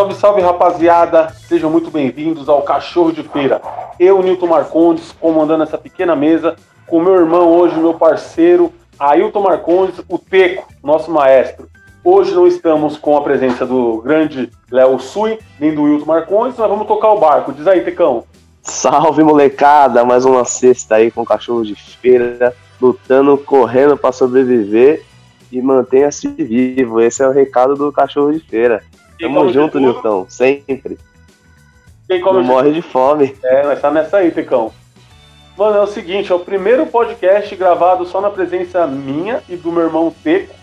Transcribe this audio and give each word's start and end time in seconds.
Salve, 0.00 0.14
salve 0.14 0.40
rapaziada, 0.40 1.28
sejam 1.46 1.68
muito 1.68 1.90
bem-vindos 1.90 2.48
ao 2.48 2.62
Cachorro 2.62 3.12
de 3.12 3.22
Feira. 3.22 3.60
Eu, 3.98 4.22
Nilton 4.22 4.46
Marcondes, 4.46 5.12
comandando 5.12 5.62
essa 5.62 5.76
pequena 5.76 6.16
mesa, 6.16 6.56
com 6.86 7.02
meu 7.02 7.16
irmão 7.16 7.52
hoje, 7.52 7.78
meu 7.78 7.92
parceiro, 7.92 8.72
Ailton 8.98 9.42
Marcondes, 9.42 10.02
o 10.08 10.16
Teco, 10.16 10.66
nosso 10.82 11.10
maestro. 11.10 11.68
Hoje 12.02 12.34
não 12.34 12.46
estamos 12.46 12.96
com 12.96 13.14
a 13.14 13.20
presença 13.20 13.66
do 13.66 14.00
grande 14.00 14.50
Léo 14.70 14.98
Sui, 14.98 15.38
nem 15.60 15.74
do 15.74 15.82
Wilton 15.82 16.06
Marcondes, 16.06 16.56
mas 16.56 16.70
vamos 16.70 16.86
tocar 16.86 17.12
o 17.12 17.20
barco. 17.20 17.52
Diz 17.52 17.66
aí, 17.66 17.82
Tecão. 17.82 18.24
Salve, 18.62 19.22
molecada! 19.22 20.02
Mais 20.02 20.24
uma 20.24 20.46
sexta 20.46 20.94
aí 20.94 21.10
com 21.10 21.26
Cachorro 21.26 21.62
de 21.62 21.74
Feira, 21.74 22.56
lutando, 22.80 23.36
correndo 23.36 23.98
para 23.98 24.12
sobreviver 24.12 25.04
e 25.52 25.60
mantenha-se 25.60 26.26
vivo. 26.26 27.02
Esse 27.02 27.22
é 27.22 27.28
o 27.28 27.32
recado 27.32 27.76
do 27.76 27.92
Cachorro 27.92 28.32
de 28.32 28.40
Feira. 28.40 28.82
Tamo 29.20 29.52
junto, 29.52 29.78
Nilton, 29.78 30.26
sempre. 30.28 30.98
Quem 32.08 32.20
come 32.20 32.38
Não 32.38 32.44
morre 32.44 32.72
de 32.72 32.82
fome. 32.82 33.36
É, 33.42 33.62
nós 33.62 33.80
tá 33.80 33.90
nessa 33.90 34.16
aí, 34.16 34.30
Tecão. 34.30 34.72
Mano, 35.56 35.76
é 35.76 35.82
o 35.82 35.86
seguinte, 35.86 36.32
é 36.32 36.34
o 36.34 36.40
primeiro 36.40 36.86
podcast 36.86 37.54
gravado 37.54 38.06
só 38.06 38.20
na 38.20 38.30
presença 38.30 38.86
minha 38.86 39.42
e 39.48 39.56
do 39.56 39.70
meu 39.70 39.82
irmão 39.82 40.14
Teco. 40.24 40.54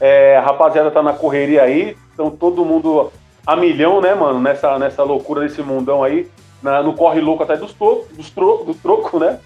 É, 0.00 0.36
a 0.36 0.40
rapaziada 0.40 0.90
tá 0.90 1.02
na 1.02 1.12
correria 1.12 1.62
aí, 1.62 1.96
então 2.14 2.30
todo 2.30 2.64
mundo 2.64 3.12
a 3.46 3.56
milhão, 3.56 4.00
né, 4.00 4.14
mano, 4.14 4.40
nessa, 4.40 4.78
nessa 4.78 5.02
loucura 5.02 5.40
desse 5.40 5.60
mundão 5.62 6.02
aí, 6.02 6.28
na, 6.62 6.82
no 6.82 6.94
corre 6.94 7.20
louco 7.20 7.42
até 7.42 7.56
dos, 7.56 7.74
dos 7.74 8.30
tro, 8.30 8.64
do 8.64 8.74
troco, 8.74 9.18
né? 9.18 9.40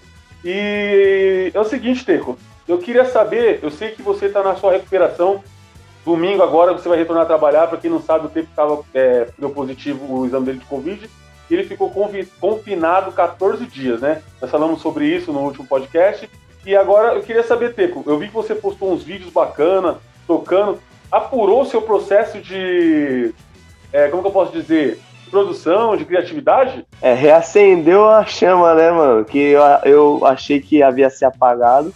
E 0.45 1.51
é 1.53 1.59
o 1.59 1.65
seguinte, 1.65 2.05
Teco, 2.05 2.37
eu 2.67 2.77
queria 2.77 3.05
saber, 3.05 3.59
eu 3.63 3.71
sei 3.71 3.91
que 3.91 4.01
você 4.01 4.29
tá 4.29 4.43
na 4.43 4.55
sua 4.55 4.73
recuperação, 4.73 5.43
Domingo 6.07 6.41
agora 6.41 6.71
você 6.71 6.87
vai 6.87 6.97
retornar 6.97 7.25
a 7.25 7.27
trabalhar. 7.27 7.67
Para 7.67 7.77
quem 7.77 7.91
não 7.91 8.01
sabe, 8.01 8.27
o 8.27 8.29
tempo 8.29 8.47
estava 8.49 8.81
é, 8.93 9.27
deu 9.37 9.49
positivo 9.49 10.05
o 10.09 10.25
exame 10.25 10.45
dele 10.45 10.59
de 10.59 10.65
Covid. 10.65 11.09
Ele 11.51 11.65
ficou 11.65 11.91
confinado 12.39 13.11
14 13.11 13.65
dias, 13.65 13.99
né? 13.99 14.21
Nós 14.41 14.49
falamos 14.49 14.81
sobre 14.81 15.05
isso 15.05 15.33
no 15.33 15.41
último 15.41 15.67
podcast. 15.67 16.29
E 16.65 16.73
agora 16.77 17.13
eu 17.13 17.21
queria 17.23 17.43
saber, 17.43 17.73
Teco, 17.73 18.03
eu 18.05 18.17
vi 18.17 18.29
que 18.29 18.33
você 18.33 18.55
postou 18.55 18.93
uns 18.93 19.03
vídeos 19.03 19.33
bacana, 19.33 19.97
tocando. 20.25 20.79
Apurou 21.11 21.65
seu 21.65 21.81
processo 21.81 22.39
de. 22.39 23.33
É, 23.91 24.07
como 24.07 24.21
que 24.21 24.29
eu 24.29 24.33
posso 24.33 24.53
dizer? 24.53 25.01
produção, 25.29 25.97
de 25.97 26.05
criatividade? 26.05 26.85
É, 27.01 27.13
reacendeu 27.13 28.09
a 28.09 28.23
chama, 28.23 28.73
né, 28.73 28.91
mano? 28.91 29.25
Que 29.25 29.39
eu, 29.39 29.61
eu 29.83 30.25
achei 30.25 30.61
que 30.61 30.81
havia 30.81 31.09
se 31.09 31.25
apagado 31.25 31.93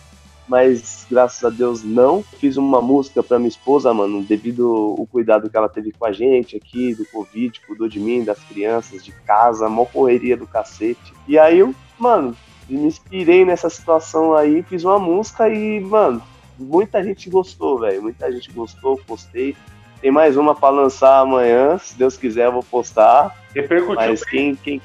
mas 0.52 1.08
graças 1.10 1.42
a 1.46 1.50
Deus 1.50 1.82
não. 1.82 2.22
Fiz 2.38 2.58
uma 2.58 2.82
música 2.82 3.24
para 3.24 3.40
minha 3.40 3.48
esposa, 3.48 3.94
mano, 3.94 4.22
devido 4.22 4.98
ao 5.00 5.08
cuidado 5.08 5.50
que 5.50 5.56
ela 5.56 5.70
teve 5.70 5.94
com 5.94 6.06
a 6.06 6.12
gente 6.12 6.58
aqui, 6.58 6.94
do 6.94 7.06
Covid, 7.06 7.58
cuidou 7.66 7.88
de 7.88 8.02
mim, 8.02 8.26
das 8.26 8.38
crianças, 8.44 9.02
de 9.02 9.14
casa, 9.26 9.70
mó 9.70 9.86
correria 9.86 10.36
do 10.36 10.46
cacete. 10.46 11.14
E 11.26 11.40
aí 11.40 11.60
eu, 11.60 11.74
mano, 11.98 12.36
me 12.70 12.82
inspirei 12.86 13.46
nessa 13.46 13.70
situação 13.70 14.36
aí, 14.36 14.62
fiz 14.64 14.84
uma 14.84 15.00
música 15.00 15.48
e, 15.48 15.80
mano, 15.80 16.22
muita 16.60 17.02
gente 17.02 17.30
gostou, 17.30 17.80
velho. 17.80 18.02
Muita 18.02 18.30
gente 18.30 18.52
gostou, 18.52 19.00
postei. 19.08 19.56
Tem 20.02 20.12
mais 20.12 20.36
uma 20.36 20.54
para 20.54 20.76
lançar 20.76 21.22
amanhã, 21.22 21.78
se 21.78 21.98
Deus 21.98 22.18
quiser 22.18 22.48
eu 22.48 22.52
vou 22.52 22.64
postar. 22.64 23.34
Repercutiu. 23.56 23.96
Mas 23.96 24.22
quem, 24.26 24.54
quem... 24.56 24.82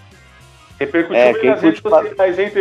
Repercutiu 0.79 1.17
é, 1.17 1.35
quem 1.35 1.51
nas 1.51 1.61
redes 1.61 1.83
sociais, 1.83 2.39
hein? 2.39 2.53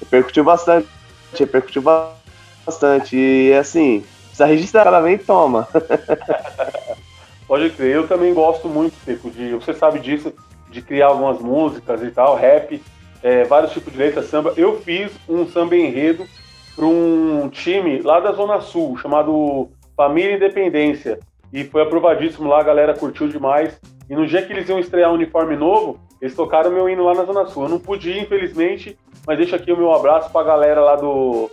Repercutiu 0.00 0.44
bastante. 0.44 0.88
Repercutiu 1.32 1.80
bastante 1.80 2.21
bastante. 2.64 3.16
E 3.16 3.52
assim, 3.54 4.04
precisa 4.26 4.46
registrar, 4.46 4.86
ela 4.86 5.00
vem 5.00 5.18
toma. 5.18 5.68
Pode 7.46 7.70
crer, 7.70 7.96
eu 7.96 8.08
também 8.08 8.32
gosto 8.32 8.68
muito, 8.68 8.94
Pico, 9.04 9.30
de. 9.30 9.52
Você 9.54 9.74
sabe 9.74 9.98
disso, 9.98 10.32
de 10.70 10.80
criar 10.80 11.08
algumas 11.08 11.38
músicas 11.38 12.02
e 12.02 12.10
tal, 12.10 12.34
rap, 12.34 12.82
é, 13.22 13.44
vários 13.44 13.72
tipos 13.72 13.92
de 13.92 13.98
letras, 13.98 14.26
samba. 14.26 14.54
Eu 14.56 14.80
fiz 14.80 15.12
um 15.28 15.46
samba 15.46 15.76
enredo 15.76 16.26
para 16.74 16.86
um 16.86 17.48
time 17.50 18.00
lá 18.00 18.20
da 18.20 18.32
Zona 18.32 18.60
Sul, 18.60 18.96
chamado 18.96 19.68
Família 19.96 20.36
Independência. 20.36 21.18
E 21.52 21.64
foi 21.64 21.82
aprovadíssimo 21.82 22.48
lá, 22.48 22.60
a 22.60 22.64
galera 22.64 22.94
curtiu 22.94 23.28
demais. 23.28 23.78
E 24.08 24.14
no 24.14 24.26
dia 24.26 24.42
que 24.42 24.52
eles 24.52 24.68
iam 24.68 24.78
estrear 24.78 25.10
um 25.10 25.14
uniforme 25.14 25.54
novo, 25.54 26.00
eles 26.20 26.34
tocaram 26.34 26.70
meu 26.70 26.88
hino 26.88 27.04
lá 27.04 27.14
na 27.14 27.24
Zona 27.24 27.46
Sul. 27.46 27.64
Eu 27.64 27.68
não 27.68 27.78
pude 27.78 28.18
infelizmente, 28.18 28.96
mas 29.26 29.36
deixa 29.36 29.56
aqui 29.56 29.70
o 29.70 29.76
meu 29.76 29.92
abraço 29.92 30.30
para 30.30 30.40
a 30.40 30.44
galera 30.44 30.80
lá 30.80 30.96
do 30.96 31.50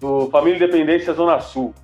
do 0.00 0.30
Família 0.30 0.56
Independência 0.56 1.12
Zona 1.12 1.40
Sul. 1.40 1.74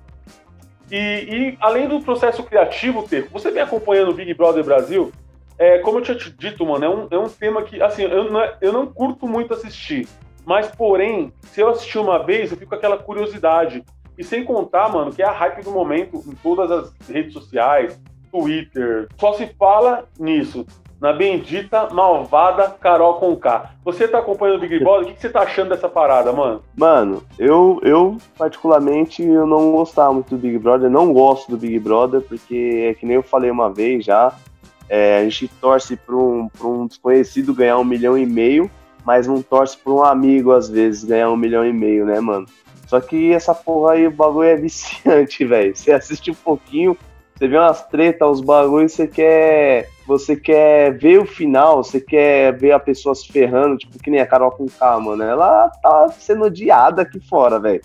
E, 0.91 0.95
e, 0.95 1.57
além 1.59 1.87
do 1.87 2.01
processo 2.01 2.43
criativo, 2.43 3.07
Teco, 3.07 3.29
você 3.31 3.51
vem 3.51 3.61
acompanhando 3.61 4.11
o 4.11 4.13
Big 4.13 4.33
Brother 4.33 4.63
Brasil, 4.63 5.11
é, 5.57 5.79
como 5.79 5.99
eu 5.99 6.01
tinha 6.01 6.17
te 6.17 6.31
dito, 6.31 6.65
mano, 6.65 6.85
é 6.85 6.89
um, 6.89 7.07
é 7.11 7.17
um 7.17 7.29
tema 7.29 7.63
que, 7.63 7.81
assim, 7.81 8.03
eu 8.03 8.31
não, 8.31 8.51
eu 8.61 8.71
não 8.73 8.87
curto 8.87 9.27
muito 9.27 9.53
assistir, 9.53 10.07
mas, 10.45 10.67
porém, 10.71 11.33
se 11.41 11.61
eu 11.61 11.69
assistir 11.69 11.99
uma 11.99 12.23
vez, 12.23 12.51
eu 12.51 12.57
fico 12.57 12.69
com 12.69 12.75
aquela 12.75 12.97
curiosidade. 12.97 13.83
E 14.17 14.23
sem 14.23 14.43
contar, 14.43 14.89
mano, 14.89 15.11
que 15.11 15.21
é 15.21 15.25
a 15.25 15.31
hype 15.31 15.63
do 15.63 15.71
momento 15.71 16.23
em 16.25 16.33
todas 16.35 16.71
as 16.71 17.07
redes 17.07 17.33
sociais, 17.33 17.99
Twitter, 18.31 19.07
só 19.17 19.33
se 19.33 19.45
fala 19.59 20.07
nisso 20.17 20.65
na 20.99 21.13
bendita, 21.13 21.89
malvada 21.91 22.75
Carol 22.79 23.15
Conká. 23.15 23.71
Você 23.85 24.07
tá 24.07 24.19
acompanhando 24.19 24.57
o 24.57 24.61
Big 24.61 24.79
Brother? 24.79 25.09
O 25.09 25.13
que, 25.13 25.21
você 25.21 25.29
tá 25.29 25.41
achando 25.41 25.69
dessa 25.69 25.87
parada, 25.87 26.31
mano? 26.33 26.61
Mano, 26.75 27.23
eu, 27.37 27.79
eu 27.83 28.17
particularmente, 28.37 29.23
eu 29.23 29.45
não 29.45 29.71
gostava 29.71 30.13
muito 30.13 30.29
do 30.29 30.37
Big 30.37 30.57
Brother, 30.57 30.89
não 30.89 31.13
gosto 31.13 31.51
do 31.51 31.57
Big 31.57 31.79
Brother, 31.79 32.21
porque 32.21 32.87
é 32.89 32.93
que 32.93 33.05
nem 33.05 33.15
eu 33.15 33.23
falei 33.23 33.51
uma 33.51 33.71
vez 33.71 34.03
já, 34.03 34.33
é, 34.89 35.17
a 35.17 35.23
gente 35.23 35.47
torce 35.47 35.95
pra 35.95 36.15
um, 36.15 36.47
pra 36.47 36.67
um 36.67 36.87
desconhecido 36.87 37.53
ganhar 37.53 37.77
um 37.77 37.83
milhão 37.83 38.17
e 38.17 38.25
meio, 38.25 38.69
mas 39.05 39.27
não 39.27 39.41
torce 39.41 39.77
pra 39.77 39.93
um 39.93 40.03
amigo, 40.03 40.51
às 40.51 40.69
vezes, 40.69 41.03
ganhar 41.03 41.29
um 41.29 41.37
milhão 41.37 41.65
e 41.65 41.73
meio, 41.73 42.05
né, 42.05 42.19
mano? 42.19 42.45
Só 42.87 43.01
que 43.01 43.33
essa 43.33 43.53
porra 43.53 43.93
aí, 43.93 44.07
o 44.07 44.11
bagulho 44.11 44.47
é 44.47 44.55
viciante, 44.55 45.43
velho. 45.45 45.75
Você 45.75 45.91
assiste 45.91 46.31
um 46.31 46.35
pouquinho, 46.35 46.97
você 47.35 47.47
vê 47.47 47.57
umas 47.57 47.85
tretas, 47.87 48.27
os 48.27 48.41
bagulhos, 48.41 48.93
você 48.93 49.07
quer. 49.07 49.89
Você 50.07 50.37
quer 50.37 50.97
ver 50.97 51.19
o 51.19 51.25
final, 51.25 51.83
você 51.83 51.99
quer 51.99 52.57
ver 52.57 52.71
a 52.71 52.79
pessoa 52.79 53.13
se 53.13 53.29
ferrando, 53.29 53.77
tipo, 53.77 53.99
que 53.99 54.09
nem 54.09 54.21
a 54.21 54.25
Carol 54.25 54.51
com 54.51 54.65
K, 54.65 54.99
mano. 54.99 55.21
Ela 55.21 55.69
tá 55.81 56.07
sendo 56.17 56.45
odiada 56.45 57.01
aqui 57.01 57.19
fora, 57.19 57.59
velho. 57.59 57.81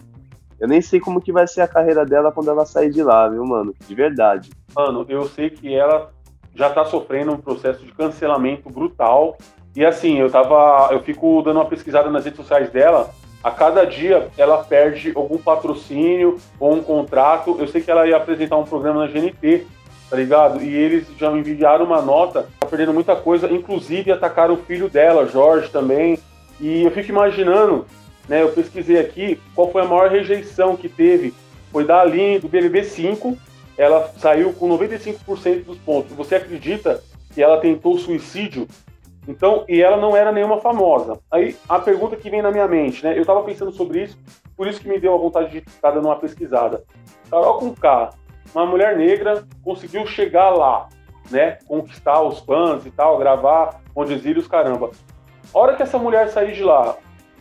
Eu 0.61 0.69
nem 0.69 0.81
sei 0.81 1.01
como 1.01 1.21
que 1.21 1.33
vai 1.33 1.49
ser 1.49 1.63
a 1.63 1.69
carreira 1.69 2.07
dela 2.07 2.31
quando 2.31 2.49
ela 2.49 2.65
sair 2.65 2.91
de 2.91 3.03
lá, 3.03 3.29
viu, 3.29 3.45
mano? 3.45 3.75
De 3.89 3.95
verdade. 3.95 4.51
Mano, 4.75 5.05
eu 5.09 5.27
sei 5.29 5.51
que 5.51 5.75
ela 5.75 6.13
já 6.55 6.71
tá 6.71 6.85
sofrendo 6.85 7.33
um 7.33 7.39
processo 7.39 7.85
de 7.85 7.91
cancelamento 7.93 8.71
brutal. 8.71 9.37
E 9.75 9.85
assim, 9.85 10.19
eu 10.19 10.31
tava. 10.31 10.91
Eu 10.93 11.03
fico 11.03 11.43
dando 11.43 11.57
uma 11.57 11.67
pesquisada 11.67 12.09
nas 12.09 12.25
redes 12.25 12.39
sociais 12.39 12.71
dela 12.71 13.11
a 13.43 13.51
cada 13.51 13.85
dia 13.85 14.29
ela 14.39 14.63
perde 14.63 15.13
algum 15.17 15.37
patrocínio 15.37 16.39
ou 16.61 16.75
um 16.75 16.83
contrato. 16.83 17.57
Eu 17.59 17.67
sei 17.67 17.81
que 17.81 17.91
ela 17.91 18.07
ia 18.07 18.17
apresentar 18.17 18.57
um 18.57 18.65
programa 18.65 19.05
na 19.05 19.13
GNT, 19.13 19.67
tá 20.13 20.19
ligado? 20.19 20.63
E 20.63 20.69
eles 20.69 21.07
já 21.17 21.33
enviaram 21.33 21.87
uma 21.87 22.03
nota, 22.03 22.47
tá 22.61 22.67
perdendo 22.67 22.93
muita 22.93 23.17
coisa, 23.17 23.51
inclusive 23.51 24.13
atacaram 24.13 24.53
o 24.53 24.59
filho 24.59 24.91
dela, 24.91 25.27
Jorge 25.27 25.71
também. 25.71 26.19
E 26.61 26.83
eu 26.83 26.91
fico 26.91 27.09
imaginando, 27.09 27.87
né? 28.29 28.43
Eu 28.43 28.51
pesquisei 28.51 28.99
aqui 29.01 29.41
qual 29.55 29.73
foi 29.73 29.81
a 29.81 29.87
maior 29.87 30.11
rejeição 30.11 30.77
que 30.77 30.87
teve. 30.87 31.33
Foi 31.73 31.87
da 31.87 32.03
Aline, 32.03 32.39
do 32.39 32.47
BBB 32.47 32.85
5. 32.85 33.39
Ela 33.79 34.07
saiu 34.19 34.53
com 34.53 34.69
95% 34.69 35.65
dos 35.65 35.79
pontos. 35.79 36.15
Você 36.15 36.35
acredita 36.35 37.03
que 37.33 37.43
ela 37.43 37.57
tentou 37.57 37.97
suicídio 37.97 38.69
então, 39.27 39.65
e 39.69 39.81
ela 39.81 39.97
não 39.97 40.17
era 40.17 40.33
nenhuma 40.33 40.61
famosa. 40.61 41.19
Aí 41.31 41.57
a 41.69 41.79
pergunta 41.79 42.17
que 42.17 42.29
vem 42.29 42.43
na 42.43 42.51
minha 42.51 42.67
mente, 42.67 43.05
né? 43.05 43.19
Eu 43.19 43.25
tava 43.25 43.43
pensando 43.45 43.73
sobre 43.73 44.03
isso, 44.03 44.19
por 44.57 44.67
isso 44.67 44.81
que 44.81 44.89
me 44.89 44.99
deu 44.99 45.15
a 45.15 45.19
vontade 45.19 45.51
de 45.53 45.59
estar 45.59 45.93
dando 45.93 46.09
uma 46.09 46.17
pesquisada. 46.17 46.83
Carol 47.31 47.59
com 47.59 47.75
K, 47.75 48.11
uma 48.55 48.67
mulher 48.67 48.97
negra, 48.97 49.45
conseguiu 49.63 50.07
chegar 50.07 50.51
lá, 50.51 50.89
né? 51.31 51.59
Conquistar 51.67 52.23
os 52.23 52.41
fãs 52.41 52.85
e 52.87 52.91
tal, 52.91 53.19
gravar 53.19 53.81
onde 53.95 54.15
exílios, 54.15 54.47
caramba. 54.47 54.91
A 55.53 55.59
hora 55.59 55.77
que 55.77 55.83
essa 55.83 55.99
mulher 55.99 56.29
sair 56.29 56.53
de 56.53 56.63
lá, 56.63 56.97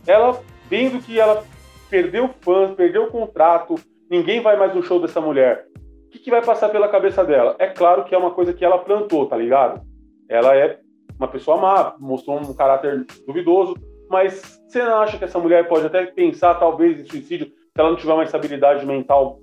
ela 0.06 0.40
vendo 0.68 1.02
que 1.02 1.18
ela 1.18 1.44
perdeu 1.90 2.30
fãs, 2.40 2.74
perdeu 2.74 3.04
o 3.04 3.10
contrato, 3.10 3.74
ninguém 4.10 4.40
vai 4.40 4.56
mais 4.56 4.74
no 4.74 4.82
show 4.82 5.00
dessa 5.00 5.20
mulher. 5.20 5.66
O 6.06 6.10
que, 6.10 6.18
que 6.18 6.30
vai 6.30 6.42
passar 6.42 6.68
pela 6.68 6.88
cabeça 6.88 7.24
dela? 7.24 7.56
É 7.58 7.66
claro 7.68 8.04
que 8.04 8.14
é 8.14 8.18
uma 8.18 8.30
coisa 8.30 8.52
que 8.52 8.64
ela 8.64 8.78
plantou, 8.78 9.26
tá 9.26 9.36
ligado? 9.36 9.82
Ela 10.28 10.56
é 10.56 10.78
uma 11.18 11.28
pessoa 11.28 11.56
má, 11.56 11.94
mostrou 11.98 12.38
um 12.38 12.54
caráter 12.54 13.06
duvidoso, 13.26 13.74
mas 14.10 14.60
você 14.66 14.82
não 14.82 14.96
acha 14.96 15.16
que 15.16 15.24
essa 15.24 15.38
mulher 15.38 15.68
pode 15.68 15.86
até 15.86 16.04
pensar, 16.06 16.54
talvez, 16.54 17.00
em 17.00 17.04
suicídio, 17.06 17.46
se 17.46 17.78
ela 17.78 17.90
não 17.90 17.96
tiver 17.96 18.12
uma 18.12 18.24
estabilidade 18.24 18.84
mental 18.84 19.38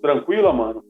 tranquila, 0.00 0.52
mano? 0.52 0.84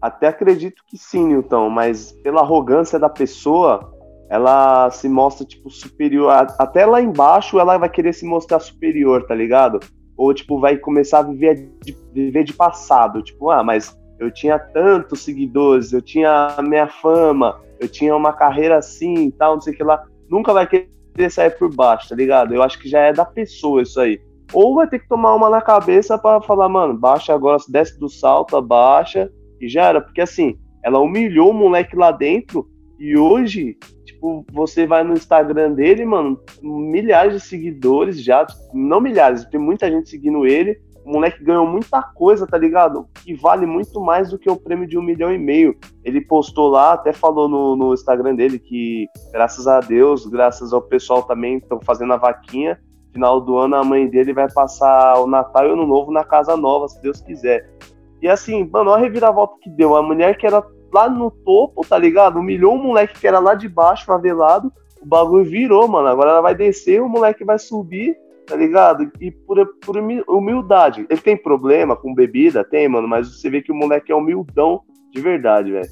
Até 0.00 0.28
acredito 0.28 0.82
que 0.86 0.96
sim, 0.96 1.26
Newton, 1.28 1.68
mas 1.70 2.12
pela 2.22 2.40
arrogância 2.40 2.98
da 2.98 3.08
pessoa, 3.08 3.92
ela 4.30 4.90
se 4.90 5.08
mostra, 5.08 5.44
tipo, 5.44 5.70
superior. 5.70 6.32
Até 6.58 6.86
lá 6.86 7.00
embaixo 7.00 7.58
ela 7.58 7.76
vai 7.78 7.88
querer 7.88 8.12
se 8.12 8.24
mostrar 8.26 8.60
superior, 8.60 9.26
tá 9.26 9.34
ligado? 9.34 9.80
Ou, 10.16 10.32
tipo, 10.32 10.60
vai 10.60 10.76
começar 10.76 11.20
a 11.20 11.22
viver 11.22 11.68
de, 11.82 11.96
viver 12.12 12.44
de 12.44 12.52
passado. 12.52 13.22
Tipo, 13.22 13.50
ah, 13.50 13.64
mas 13.64 13.96
eu 14.18 14.30
tinha 14.30 14.58
tantos 14.58 15.24
seguidores, 15.24 15.92
eu 15.92 16.02
tinha 16.02 16.54
a 16.56 16.62
minha 16.62 16.88
fama, 16.88 17.60
eu 17.80 17.88
tinha 17.88 18.14
uma 18.14 18.32
carreira 18.32 18.76
assim 18.76 19.26
e 19.26 19.32
tal, 19.32 19.54
não 19.54 19.60
sei 19.60 19.72
o 19.72 19.76
que 19.76 19.84
lá. 19.84 20.04
Nunca 20.28 20.52
vai 20.52 20.66
querer 20.66 21.30
sair 21.30 21.50
por 21.50 21.74
baixo, 21.74 22.08
tá 22.10 22.14
ligado? 22.14 22.54
Eu 22.54 22.62
acho 22.62 22.78
que 22.78 22.88
já 22.88 23.00
é 23.00 23.12
da 23.12 23.24
pessoa 23.24 23.82
isso 23.82 24.00
aí. 24.00 24.20
Ou 24.52 24.74
vai 24.74 24.88
ter 24.88 24.98
que 24.98 25.08
tomar 25.08 25.34
uma 25.34 25.50
na 25.50 25.60
cabeça 25.60 26.18
para 26.18 26.40
falar, 26.40 26.68
mano, 26.68 26.94
baixa 26.94 27.34
agora, 27.34 27.58
desce 27.68 27.98
do 27.98 28.08
salto, 28.08 28.56
abaixa, 28.56 29.30
e 29.60 29.68
já 29.68 29.86
era. 29.86 30.00
Porque 30.00 30.20
assim, 30.20 30.58
ela 30.82 30.98
humilhou 30.98 31.50
o 31.50 31.54
moleque 31.54 31.96
lá 31.96 32.10
dentro, 32.10 32.68
e 32.98 33.16
hoje, 33.16 33.76
tipo, 34.04 34.44
você 34.52 34.86
vai 34.86 35.04
no 35.04 35.12
Instagram 35.12 35.72
dele, 35.72 36.04
mano, 36.04 36.40
milhares 36.60 37.34
de 37.34 37.40
seguidores 37.40 38.22
já, 38.22 38.44
não 38.74 39.00
milhares, 39.00 39.44
tem 39.44 39.60
muita 39.60 39.88
gente 39.88 40.10
seguindo 40.10 40.44
ele, 40.44 40.80
o 41.04 41.12
moleque 41.12 41.42
ganhou 41.42 41.66
muita 41.66 42.02
coisa, 42.02 42.46
tá 42.46 42.58
ligado? 42.58 43.06
Que 43.24 43.34
vale 43.34 43.64
muito 43.64 43.98
mais 44.00 44.30
do 44.30 44.38
que 44.38 44.50
o 44.50 44.56
prêmio 44.56 44.86
de 44.86 44.98
um 44.98 45.02
milhão 45.02 45.32
e 45.32 45.38
meio. 45.38 45.74
Ele 46.04 46.20
postou 46.20 46.68
lá, 46.68 46.92
até 46.92 47.14
falou 47.14 47.48
no, 47.48 47.74
no 47.76 47.94
Instagram 47.94 48.34
dele 48.34 48.58
que, 48.58 49.06
graças 49.32 49.66
a 49.66 49.80
Deus, 49.80 50.26
graças 50.26 50.72
ao 50.72 50.82
pessoal 50.82 51.22
também 51.22 51.56
estão 51.56 51.80
fazendo 51.80 52.12
a 52.12 52.18
vaquinha, 52.18 52.78
final 53.10 53.40
do 53.40 53.56
ano 53.56 53.76
a 53.76 53.84
mãe 53.84 54.06
dele 54.06 54.34
vai 54.34 54.52
passar 54.52 55.18
o 55.18 55.26
Natal 55.26 55.64
e 55.66 55.70
o 55.70 55.72
Ano 55.72 55.86
Novo 55.86 56.12
na 56.12 56.24
casa 56.24 56.56
nova, 56.56 56.88
se 56.88 57.00
Deus 57.00 57.22
quiser. 57.22 57.77
E 58.20 58.28
assim, 58.28 58.68
mano, 58.70 58.90
olha 58.90 59.00
a 59.00 59.02
reviravolta 59.02 59.54
que 59.60 59.70
deu. 59.70 59.96
A 59.96 60.02
mulher 60.02 60.36
que 60.36 60.46
era 60.46 60.62
lá 60.92 61.08
no 61.08 61.30
topo, 61.30 61.86
tá 61.86 61.98
ligado? 61.98 62.38
Humilhou 62.38 62.74
o 62.74 62.82
moleque 62.82 63.18
que 63.18 63.26
era 63.26 63.38
lá 63.38 63.54
de 63.54 63.68
baixo, 63.68 64.04
favelado. 64.04 64.72
O 65.00 65.06
bagulho 65.06 65.44
virou, 65.44 65.86
mano. 65.86 66.08
Agora 66.08 66.30
ela 66.30 66.40
vai 66.40 66.54
descer, 66.54 67.00
o 67.00 67.08
moleque 67.08 67.44
vai 67.44 67.58
subir 67.58 68.16
tá 68.48 68.56
ligado? 68.56 69.10
E 69.20 69.30
por, 69.30 69.64
por 69.84 69.96
humildade. 69.96 71.06
Ele 71.08 71.20
tem 71.20 71.36
problema 71.36 71.94
com 71.94 72.14
bebida? 72.14 72.64
Tem, 72.64 72.88
mano, 72.88 73.06
mas 73.06 73.28
você 73.28 73.50
vê 73.50 73.60
que 73.60 73.70
o 73.70 73.74
moleque 73.74 74.10
é 74.10 74.14
humildão 74.14 74.80
de 75.12 75.20
verdade, 75.20 75.70
velho. 75.70 75.88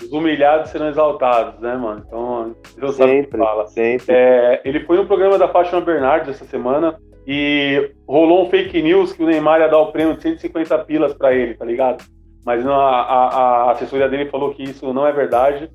Os 0.00 0.12
humilhados 0.12 0.70
serão 0.70 0.88
exaltados, 0.88 1.60
né, 1.60 1.74
mano? 1.76 2.04
Então, 2.06 2.54
Deus 2.76 2.94
sempre, 2.94 3.38
fala. 3.38 3.66
Sempre. 3.66 4.14
É, 4.14 4.62
ele 4.64 4.84
foi 4.84 4.96
no 4.96 5.06
programa 5.06 5.36
da 5.36 5.48
Fátima 5.48 5.80
Bernardes 5.80 6.36
essa 6.36 6.44
semana 6.44 6.96
e 7.30 7.92
rolou 8.08 8.46
um 8.46 8.48
fake 8.48 8.80
news 8.80 9.12
que 9.12 9.22
o 9.22 9.26
Neymar 9.26 9.60
ia 9.60 9.68
dar 9.68 9.80
o 9.80 9.92
prêmio 9.92 10.16
de 10.16 10.22
150 10.22 10.78
pilas 10.86 11.12
para 11.12 11.34
ele, 11.34 11.52
tá 11.52 11.62
ligado? 11.62 12.02
Mas 12.42 12.66
a, 12.66 12.72
a, 12.72 13.26
a 13.66 13.70
assessoria 13.72 14.08
dele 14.08 14.30
falou 14.30 14.54
que 14.54 14.62
isso 14.62 14.90
não 14.94 15.06
é 15.06 15.12
verdade. 15.12 15.70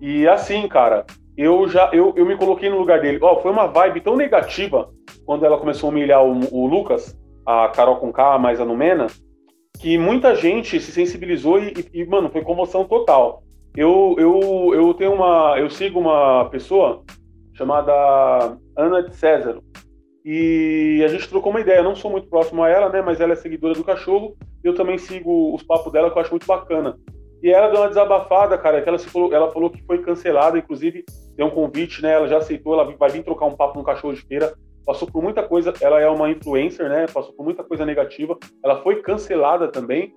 E 0.00 0.26
assim, 0.26 0.66
cara, 0.66 1.04
eu 1.36 1.68
já 1.68 1.90
eu, 1.92 2.14
eu 2.16 2.24
me 2.24 2.34
coloquei 2.38 2.70
no 2.70 2.78
lugar 2.78 3.02
dele. 3.02 3.18
Ó, 3.20 3.34
oh, 3.34 3.42
foi 3.42 3.52
uma 3.52 3.66
vibe 3.66 4.00
tão 4.00 4.16
negativa 4.16 4.88
quando 5.26 5.44
ela 5.44 5.58
começou 5.58 5.88
a 5.88 5.92
humilhar 5.92 6.24
o, 6.24 6.40
o 6.50 6.66
Lucas, 6.66 7.14
a 7.44 7.68
Carol 7.68 7.96
com 7.96 8.10
K, 8.10 8.38
mais 8.38 8.58
a 8.58 8.64
Numena, 8.64 9.08
que 9.78 9.98
muita 9.98 10.34
gente 10.34 10.80
se 10.80 10.90
sensibilizou 10.90 11.58
e, 11.58 11.74
e, 11.92 12.06
mano, 12.06 12.30
foi 12.30 12.40
comoção 12.40 12.86
total. 12.86 13.42
Eu, 13.76 14.16
eu, 14.18 14.70
eu 14.72 14.94
tenho 14.94 15.12
uma. 15.12 15.56
Eu 15.58 15.68
sigo 15.68 16.00
uma 16.00 16.46
pessoa 16.46 17.02
chamada 17.52 18.56
Ana 18.74 19.02
de 19.02 19.14
César. 19.14 19.58
E 20.24 21.02
a 21.04 21.08
gente 21.08 21.28
trocou 21.28 21.50
uma 21.50 21.60
ideia. 21.60 21.78
Eu 21.78 21.84
não 21.84 21.94
sou 21.94 22.10
muito 22.10 22.28
próximo 22.28 22.62
a 22.62 22.68
ela, 22.68 22.88
né? 22.88 23.02
Mas 23.02 23.20
ela 23.20 23.32
é 23.32 23.36
seguidora 23.36 23.74
do 23.74 23.84
cachorro. 23.84 24.36
Eu 24.62 24.74
também 24.74 24.96
sigo 24.96 25.54
os 25.54 25.62
papos 25.62 25.92
dela, 25.92 26.10
que 26.10 26.16
eu 26.16 26.22
acho 26.22 26.30
muito 26.30 26.46
bacana. 26.46 26.98
E 27.42 27.50
ela 27.50 27.68
deu 27.68 27.80
uma 27.80 27.88
desabafada, 27.88 28.56
cara, 28.56 28.80
que 28.80 28.88
ela, 28.88 28.98
falou, 28.98 29.34
ela 29.34 29.52
falou 29.52 29.68
que 29.68 29.82
foi 29.82 29.98
cancelada, 29.98 30.58
inclusive 30.58 31.04
deu 31.36 31.46
um 31.46 31.50
convite, 31.50 32.00
né? 32.00 32.12
Ela 32.12 32.26
já 32.26 32.38
aceitou, 32.38 32.72
ela 32.72 32.90
vai 32.96 33.10
vir 33.10 33.22
trocar 33.22 33.44
um 33.44 33.54
papo 33.54 33.78
no 33.78 33.84
cachorro 33.84 34.14
de 34.14 34.22
feira 34.22 34.54
passou 34.84 35.10
por 35.10 35.22
muita 35.22 35.42
coisa, 35.42 35.72
ela 35.80 36.00
é 36.00 36.08
uma 36.08 36.30
influencer, 36.30 36.88
né? 36.88 37.06
Passou 37.06 37.32
por 37.32 37.44
muita 37.44 37.64
coisa 37.64 37.84
negativa. 37.84 38.36
Ela 38.62 38.82
foi 38.82 39.00
cancelada 39.00 39.68
também. 39.68 40.14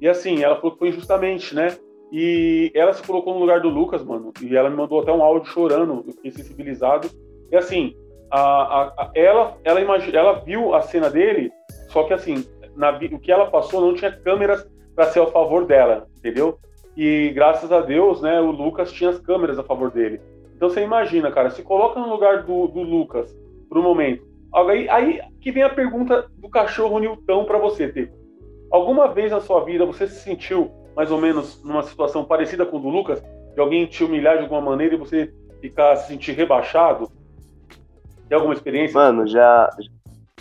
E 0.00 0.08
assim, 0.08 0.42
ela 0.42 0.56
falou 0.56 0.72
que 0.72 0.78
foi 0.78 0.88
injustamente, 0.88 1.54
né? 1.54 1.76
E 2.12 2.70
ela 2.74 2.92
se 2.92 3.02
colocou 3.02 3.32
no 3.32 3.40
lugar 3.40 3.60
do 3.60 3.68
Lucas, 3.68 4.04
mano. 4.04 4.32
E 4.42 4.54
ela 4.54 4.68
me 4.68 4.76
mandou 4.76 5.00
até 5.00 5.12
um 5.12 5.22
áudio 5.22 5.50
chorando, 5.50 6.04
eu 6.06 6.12
fiquei 6.12 6.30
sensibilizado. 6.30 7.08
E 7.50 7.56
assim, 7.56 7.94
a, 8.32 8.40
a, 8.40 8.82
a 9.02 9.10
ela, 9.14 9.58
ela, 9.62 9.80
imag... 9.80 10.16
ela 10.16 10.40
viu 10.40 10.74
a 10.74 10.80
cena 10.80 11.10
dele, 11.10 11.52
só 11.90 12.04
que 12.04 12.14
assim, 12.14 12.44
na, 12.74 12.90
o 12.90 13.18
que 13.18 13.30
ela 13.30 13.50
passou 13.50 13.82
não 13.82 13.94
tinha 13.94 14.10
câmeras 14.10 14.66
para 14.96 15.06
ser 15.06 15.20
a 15.20 15.26
favor 15.26 15.66
dela, 15.66 16.06
entendeu? 16.16 16.58
E 16.96 17.30
graças 17.34 17.70
a 17.70 17.80
Deus, 17.80 18.22
né, 18.22 18.40
o 18.40 18.50
Lucas 18.50 18.90
tinha 18.90 19.10
as 19.10 19.18
câmeras 19.18 19.58
a 19.58 19.62
favor 19.62 19.90
dele. 19.90 20.18
Então 20.56 20.70
você 20.70 20.82
imagina, 20.82 21.30
cara, 21.30 21.50
se 21.50 21.62
coloca 21.62 22.00
no 22.00 22.08
lugar 22.08 22.44
do, 22.44 22.68
do 22.68 22.80
Lucas, 22.80 23.36
por 23.68 23.78
um 23.78 23.82
momento. 23.82 24.24
Aí, 24.54 24.88
aí 24.88 25.20
que 25.40 25.52
vem 25.52 25.62
a 25.62 25.68
pergunta 25.68 26.26
do 26.38 26.48
cachorro 26.48 26.98
Newton 26.98 27.44
para 27.44 27.58
você, 27.58 27.88
Tê. 27.88 28.10
Alguma 28.70 29.08
vez 29.08 29.30
na 29.30 29.40
sua 29.40 29.62
vida 29.64 29.84
você 29.84 30.06
se 30.06 30.20
sentiu 30.20 30.70
mais 30.96 31.10
ou 31.10 31.18
menos 31.18 31.62
numa 31.62 31.82
situação 31.82 32.24
parecida 32.24 32.64
com 32.64 32.78
o 32.78 32.80
do 32.80 32.88
Lucas? 32.88 33.22
De 33.54 33.60
alguém 33.60 33.84
te 33.86 34.04
humilhar 34.04 34.36
de 34.36 34.44
alguma 34.44 34.60
maneira 34.60 34.94
e 34.94 34.98
você 34.98 35.30
ficar 35.60 35.96
se 35.96 36.08
sentir 36.08 36.32
rebaixado? 36.32 37.10
Tem 38.32 38.36
alguma 38.38 38.54
experiência? 38.54 38.94
Mano, 38.94 39.26
já, 39.26 39.68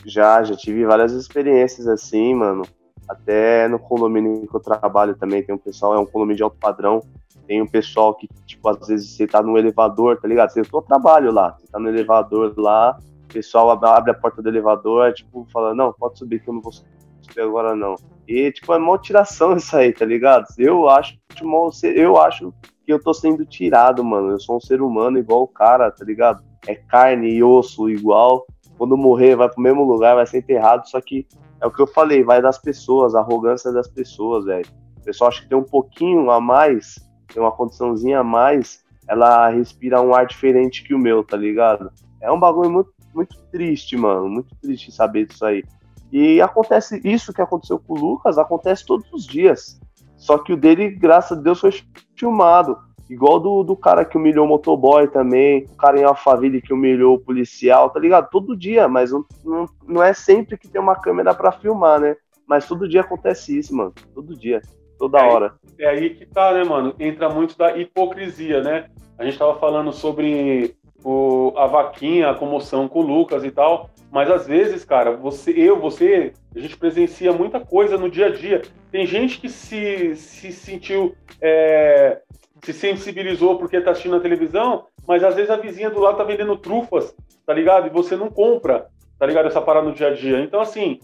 já, 0.06 0.42
já 0.46 0.56
tive 0.56 0.86
várias 0.86 1.12
experiências 1.12 1.90
assim, 1.90 2.34
mano. 2.34 2.64
Até 3.06 3.68
no 3.68 3.78
condomínio 3.78 4.48
que 4.48 4.56
eu 4.56 4.62
trabalho 4.62 5.14
também 5.14 5.44
tem 5.44 5.54
um 5.54 5.58
pessoal, 5.58 5.96
é 5.96 6.00
um 6.00 6.06
condomínio 6.06 6.38
de 6.38 6.44
alto 6.44 6.56
padrão. 6.58 7.02
Tem 7.46 7.62
um 7.62 7.68
pessoal 7.68 8.16
que, 8.16 8.30
tipo, 8.46 8.70
às 8.70 8.88
vezes 8.88 9.10
você 9.14 9.28
tá 9.28 9.44
no 9.44 9.58
elevador, 9.58 10.18
tá 10.22 10.26
ligado? 10.26 10.52
Você, 10.52 10.62
eu 10.62 10.82
trabalho 10.84 11.34
lá, 11.34 11.58
você 11.60 11.68
tá 11.68 11.78
no 11.80 11.90
elevador 11.90 12.54
lá, 12.56 12.98
o 13.26 13.34
pessoal 13.34 13.70
abre 13.70 14.12
a 14.12 14.14
porta 14.14 14.42
do 14.42 14.48
elevador, 14.48 15.12
tipo, 15.12 15.46
fala, 15.52 15.76
não, 15.76 15.92
pode 15.92 16.18
subir 16.18 16.42
que 16.42 16.50
eu 16.50 16.54
não 16.54 16.62
vou 16.62 16.72
subir 16.72 17.42
agora 17.42 17.76
não. 17.76 17.98
E, 18.26 18.54
tipo, 18.54 18.72
é 18.72 18.78
uma 18.78 18.98
tiração 19.00 19.52
isso 19.60 19.76
aí, 19.76 19.92
tá 19.92 20.06
ligado? 20.06 20.46
Eu 20.58 20.88
acho, 20.88 21.20
tipo, 21.36 21.70
eu 21.84 22.18
acho 22.22 22.54
que 22.86 22.94
eu 22.94 23.04
tô 23.04 23.14
sendo 23.14 23.46
tirado, 23.46 24.02
mano. 24.02 24.30
Eu 24.30 24.40
sou 24.40 24.56
um 24.56 24.62
ser 24.62 24.82
humano 24.82 25.18
igual 25.18 25.44
o 25.44 25.48
cara, 25.48 25.92
tá 25.92 26.06
ligado? 26.06 26.51
É 26.68 26.76
carne 26.76 27.30
e 27.30 27.44
osso 27.44 27.90
igual. 27.90 28.46
Quando 28.78 28.98
morrer, 28.98 29.36
vai 29.36 29.50
pro 29.50 29.62
mesmo 29.62 29.84
lugar, 29.84 30.16
vai 30.16 30.26
ser 30.26 30.40
enterrado. 30.40 30.88
Só 30.90 31.00
que 31.02 31.28
é 31.60 31.66
o 31.66 31.72
que 31.72 31.82
eu 31.82 31.88
falei, 31.88 32.24
vai 32.24 32.42
das 32.42 32.58
pessoas, 32.58 33.16
a 33.16 33.20
arrogância 33.20 33.72
das 33.72 33.88
pessoas, 33.88 34.46
velho. 34.46 34.66
O 34.98 35.04
pessoal 35.04 35.30
acha 35.30 35.42
que 35.42 35.50
tem 35.50 35.58
um 35.58 35.64
pouquinho 35.64 36.30
a 36.30 36.40
mais, 36.40 36.96
tem 37.34 37.42
uma 37.42 37.52
condiçãozinha 37.52 38.20
a 38.20 38.24
mais, 38.24 38.84
ela 39.08 39.50
respira 39.50 40.02
um 40.02 40.14
ar 40.14 40.26
diferente 40.26 40.84
que 40.84 40.94
o 40.94 41.00
meu, 41.00 41.24
tá 41.24 41.36
ligado? 41.36 41.92
É 42.22 42.32
um 42.32 42.40
bagulho 42.40 42.70
muito 42.70 42.92
muito 43.14 43.38
triste, 43.52 43.96
mano. 43.98 44.30
Muito 44.30 44.56
triste 44.56 44.92
saber 44.92 45.28
disso 45.28 45.46
aí. 45.46 45.64
E 46.12 46.42
acontece 46.42 47.02
isso 47.04 47.34
que 47.34 47.42
aconteceu 47.42 47.80
com 47.80 47.94
o 47.94 47.98
Lucas, 47.98 48.38
acontece 48.38 48.86
todos 48.86 49.12
os 49.14 49.26
dias. 49.26 49.80
Só 50.18 50.38
que 50.38 50.54
o 50.54 50.58
dele, 50.58 50.90
graças 50.90 51.38
a 51.38 51.42
Deus, 51.42 51.60
foi 51.60 51.72
filmado. 52.16 52.78
Igual 53.12 53.42
do, 53.42 53.62
do 53.62 53.76
cara 53.76 54.06
que 54.06 54.16
humilhou 54.16 54.46
o 54.46 54.48
motoboy 54.48 55.06
também, 55.06 55.66
o 55.66 55.76
cara 55.76 56.00
em 56.00 56.04
Alphaville 56.06 56.62
que 56.62 56.74
humilhou 56.74 57.16
o 57.16 57.20
policial, 57.20 57.90
tá 57.90 58.00
ligado? 58.00 58.30
Todo 58.30 58.56
dia, 58.56 58.88
mas 58.88 59.12
não, 59.12 59.26
não, 59.44 59.66
não 59.86 60.02
é 60.02 60.14
sempre 60.14 60.58
que 60.58 60.70
tem 60.70 60.80
uma 60.80 60.96
câmera 60.96 61.34
para 61.36 61.52
filmar, 61.52 62.00
né? 62.00 62.16
Mas 62.48 62.66
todo 62.66 62.88
dia 62.88 63.02
acontece 63.02 63.58
isso, 63.58 63.76
mano. 63.76 63.94
Todo 64.16 64.34
dia, 64.34 64.62
toda 64.98 65.20
é 65.20 65.24
hora. 65.24 65.54
Aí, 65.78 65.86
é 65.86 65.90
aí 65.90 66.10
que 66.12 66.26
tá, 66.26 66.54
né, 66.54 66.64
mano? 66.64 66.96
Entra 66.98 67.28
muito 67.28 67.58
da 67.58 67.78
hipocrisia, 67.78 68.64
né? 68.64 68.86
A 69.20 69.26
gente 69.26 69.38
tava 69.38 69.60
falando 69.60 69.92
sobre 69.92 70.74
o, 71.04 71.52
a 71.58 71.68
vaquinha, 71.68 72.30
a 72.30 72.36
comoção 72.36 72.88
com 72.88 73.00
o 73.00 73.06
Lucas 73.06 73.44
e 73.44 73.52
tal. 73.52 73.90
Mas 74.10 74.32
às 74.32 74.48
vezes, 74.48 74.86
cara, 74.86 75.18
você, 75.18 75.52
eu, 75.52 75.78
você, 75.78 76.32
a 76.56 76.60
gente 76.60 76.78
presencia 76.78 77.34
muita 77.34 77.60
coisa 77.60 77.98
no 77.98 78.10
dia 78.10 78.28
a 78.28 78.30
dia. 78.30 78.62
Tem 78.90 79.06
gente 79.06 79.40
que 79.42 79.50
se, 79.50 80.16
se 80.16 80.52
sentiu, 80.54 81.14
é, 81.42 82.22
se 82.62 82.74
sensibilizou 82.74 83.58
porque 83.58 83.82
tá 83.82 83.92
assistindo 83.92 84.16
a 84.16 84.20
televisão, 84.20 84.86
mas 85.08 85.24
às 85.24 85.36
vezes 85.36 85.50
a 85.50 85.58
vizinha 85.58 85.90
do 85.90 86.00
lado 86.00 86.18
tá 86.18 86.24
vendendo 86.24 86.58
trufas, 86.58 87.16
tá 87.46 87.54
ligado? 87.54 87.88
E 87.88 87.90
você 87.90 88.16
não 88.16 88.30
compra, 88.30 88.88
tá 89.18 89.26
ligado? 89.26 89.48
Essa 89.48 89.62
parada 89.62 89.88
no 89.88 89.94
dia 89.94 90.08
a 90.08 90.14
dia. 90.14 90.40
Então, 90.40 90.62
assim, 90.62 91.00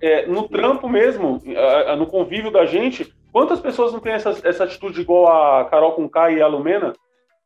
é, 0.00 0.26
no 0.26 0.48
trampo 0.48 0.88
mesmo, 0.88 1.40
no 1.96 2.06
convívio 2.06 2.50
da 2.50 2.66
gente, 2.66 3.12
quantas 3.32 3.60
pessoas 3.60 3.92
não 3.92 4.00
têm 4.00 4.12
essa, 4.12 4.36
essa 4.44 4.64
atitude 4.64 5.00
igual 5.00 5.26
a 5.26 5.64
Carol 5.66 5.92
com 5.92 6.08
K 6.08 6.32
e 6.32 6.42
a 6.42 6.46
Lumena? 6.46 6.92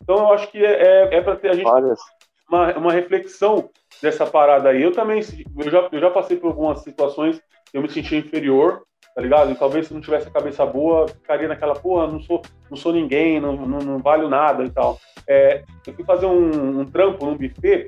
Então 0.03 0.17
eu 0.17 0.33
acho 0.33 0.51
que 0.51 0.65
é, 0.65 0.83
é, 0.83 1.17
é 1.17 1.21
para 1.21 1.37
ter 1.37 1.51
a 1.51 1.55
gente 1.55 1.71
uma, 2.49 2.77
uma 2.77 2.93
reflexão 2.93 3.71
dessa 4.03 4.27
parada 4.27 4.69
aí. 4.69 4.83
Eu 4.83 4.93
também, 4.93 5.21
eu 5.59 5.71
já, 5.71 5.89
eu 5.91 6.01
já 6.01 6.11
passei 6.11 6.37
por 6.37 6.49
algumas 6.49 6.81
situações, 6.81 7.41
eu 7.73 7.83
me 7.83 7.89
sentia 7.89 8.19
inferior, 8.19 8.83
tá 9.15 9.23
ligado? 9.23 9.51
E 9.51 9.55
talvez 9.55 9.87
se 9.87 9.95
não 9.95 10.01
tivesse 10.01 10.29
a 10.29 10.33
cabeça 10.33 10.67
boa, 10.67 11.07
ficaria 11.09 11.49
naquela, 11.49 11.75
porra, 11.75 12.07
não 12.07 12.21
sou, 12.21 12.43
não 12.71 12.77
sou 12.77 12.93
ninguém, 12.93 13.41
não, 13.41 13.55
não, 13.55 13.79
não 13.79 13.99
valho 13.99 14.29
nada 14.29 14.65
e 14.65 14.71
tal. 14.71 14.99
É, 15.27 15.63
eu 15.87 15.95
fui 15.95 16.05
fazer 16.05 16.27
um, 16.27 16.81
um 16.81 16.85
trampo 16.85 17.25
num 17.25 17.37
buffet 17.37 17.87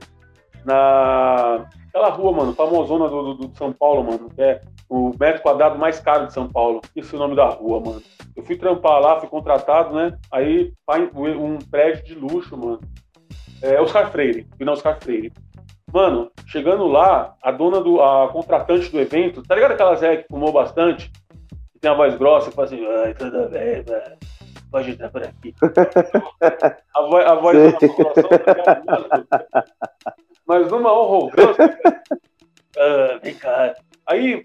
na 0.65 1.67
aquela 1.89 2.11
rua, 2.11 2.33
mano, 2.33 2.53
famosona 2.55 3.09
do, 3.09 3.35
do, 3.35 3.49
do 3.49 3.57
São 3.57 3.73
Paulo, 3.73 4.05
mano, 4.05 4.29
que 4.29 4.43
é 4.43 4.61
o 4.89 5.13
metro 5.19 5.43
quadrado 5.43 5.79
mais 5.79 5.99
caro 5.99 6.27
de 6.27 6.33
São 6.33 6.49
Paulo. 6.49 6.81
Esse 6.95 7.15
é 7.15 7.17
o 7.17 7.21
nome 7.21 7.35
da 7.35 7.47
rua, 7.49 7.81
mano. 7.81 8.03
Eu 8.37 8.45
fui 8.45 8.57
trampar 8.57 9.01
lá, 9.01 9.19
fui 9.19 9.29
contratado, 9.29 9.95
né? 9.95 10.17
Aí, 10.31 10.73
um 11.17 11.59
prédio 11.59 12.05
de 12.05 12.15
luxo, 12.15 12.57
mano. 12.57 12.81
É 13.63 13.81
Oscar 13.81 14.11
Freire, 14.11 14.47
final 14.59 14.75
Oscar 14.75 14.99
Freire. 15.01 15.33
Mano, 15.97 16.31
chegando 16.47 16.87
lá, 16.87 17.35
a 17.43 17.51
dona 17.51 17.81
do. 17.81 18.03
a 18.03 18.29
contratante 18.29 18.93
do 18.93 19.01
evento, 19.01 19.43
tá 19.43 19.55
ligado 19.55 19.73
aquela 19.73 19.95
Zé 19.97 20.19
que 20.19 20.29
fumou 20.29 20.53
bastante? 20.53 21.11
tem 21.81 21.91
a 21.91 21.95
voz 21.95 22.15
grossa, 22.19 22.51
fala 22.51 22.67
assim, 22.67 22.87
ai, 22.87 23.15
tudo 23.15 23.49
bem, 23.49 23.81
velho. 23.81 24.19
Pode 24.71 24.91
entrar 24.91 25.09
por 25.09 25.23
aqui. 25.23 25.55
a 26.95 27.01
voz, 27.01 27.27
a 27.27 27.35
voz 27.37 27.73
da 27.73 27.79
população 27.79 28.29
tá 28.29 29.65
Mas 30.47 30.71
numa 30.71 30.91
arrogância, 30.91 31.65
ah, 32.77 33.19
vem 33.23 33.35
cá. 33.35 33.75
Aí 34.07 34.43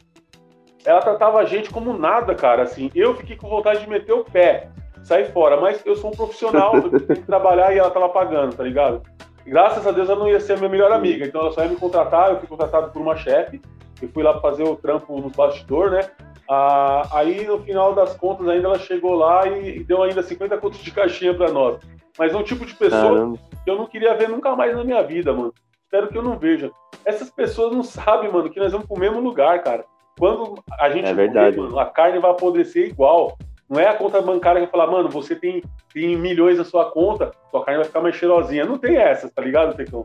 ela 0.85 1.01
tratava 1.01 1.39
a 1.39 1.43
gente 1.43 1.69
como 1.69 1.97
nada, 1.97 2.33
cara. 2.33 2.63
Assim, 2.63 2.89
eu 2.95 3.13
fiquei 3.17 3.35
com 3.35 3.49
vontade 3.49 3.81
de 3.81 3.89
meter 3.89 4.13
o 4.13 4.23
pé, 4.23 4.69
sair 5.03 5.29
fora. 5.33 5.59
Mas 5.59 5.85
eu 5.85 5.97
sou 5.97 6.11
um 6.11 6.15
profissional, 6.15 6.77
eu 6.77 6.91
tenho 6.91 7.19
que 7.19 7.27
trabalhar 7.27 7.75
e 7.75 7.77
ela 7.77 7.91
tava 7.91 8.07
pagando, 8.07 8.55
tá 8.55 8.63
ligado? 8.63 9.03
Graças 9.45 9.85
a 9.85 9.91
Deus 9.91 10.09
ela 10.09 10.19
não 10.19 10.29
ia 10.29 10.39
ser 10.39 10.53
a 10.53 10.57
minha 10.57 10.69
melhor 10.69 10.91
amiga, 10.91 11.25
então 11.25 11.41
ela 11.41 11.51
só 11.51 11.63
ia 11.63 11.69
me 11.69 11.75
contratar. 11.75 12.31
Eu 12.31 12.39
fui 12.39 12.47
contratado 12.47 12.91
por 12.91 13.01
uma 13.01 13.15
chefe, 13.15 13.61
eu 14.01 14.09
fui 14.09 14.23
lá 14.23 14.39
fazer 14.39 14.63
o 14.63 14.75
trampo 14.75 15.19
no 15.19 15.29
bastidor, 15.29 15.91
né? 15.91 16.09
Ah, 16.49 17.07
aí 17.13 17.45
no 17.45 17.59
final 17.59 17.93
das 17.95 18.15
contas 18.17 18.47
ainda 18.47 18.67
ela 18.67 18.79
chegou 18.79 19.15
lá 19.15 19.47
e, 19.47 19.77
e 19.77 19.83
deu 19.83 20.03
ainda 20.03 20.21
50 20.21 20.57
contos 20.57 20.79
de 20.79 20.91
caixinha 20.91 21.33
para 21.33 21.51
nós. 21.51 21.79
Mas 22.17 22.33
é 22.33 22.37
um 22.37 22.43
tipo 22.43 22.65
de 22.65 22.73
pessoa 22.75 23.01
Caramba. 23.01 23.39
que 23.63 23.71
eu 23.71 23.77
não 23.77 23.87
queria 23.87 24.13
ver 24.15 24.27
nunca 24.27 24.55
mais 24.55 24.75
na 24.75 24.83
minha 24.83 25.01
vida, 25.01 25.31
mano. 25.31 25.53
Espero 25.83 26.07
que 26.09 26.17
eu 26.17 26.23
não 26.23 26.37
veja. 26.37 26.71
Essas 27.05 27.29
pessoas 27.29 27.73
não 27.73 27.83
sabem, 27.83 28.31
mano, 28.31 28.49
que 28.49 28.59
nós 28.59 28.71
vamos 28.71 28.87
pro 28.87 28.99
mesmo 28.99 29.19
lugar, 29.19 29.61
cara. 29.63 29.85
Quando 30.17 30.61
a 30.79 30.89
gente 30.89 31.07
é. 31.07 31.13
Comer, 31.13 31.57
mano, 31.57 31.79
a 31.79 31.85
carne 31.85 32.19
vai 32.19 32.31
apodrecer 32.31 32.87
igual. 32.87 33.37
Não 33.71 33.79
é 33.79 33.87
a 33.87 33.95
conta 33.95 34.21
bancária 34.21 34.59
que 34.59 34.65
vai 34.67 34.71
falar, 34.71 34.91
mano, 34.91 35.07
você 35.07 35.33
tem, 35.33 35.63
tem 35.93 36.17
milhões 36.17 36.57
na 36.57 36.65
sua 36.65 36.91
conta, 36.91 37.31
sua 37.49 37.63
carne 37.63 37.77
vai 37.77 37.87
ficar 37.87 38.01
mais 38.01 38.17
cheirosinha. 38.17 38.65
Não 38.65 38.77
tem 38.77 38.97
essas, 38.97 39.31
tá 39.31 39.41
ligado, 39.41 39.77
Tecão? 39.77 40.03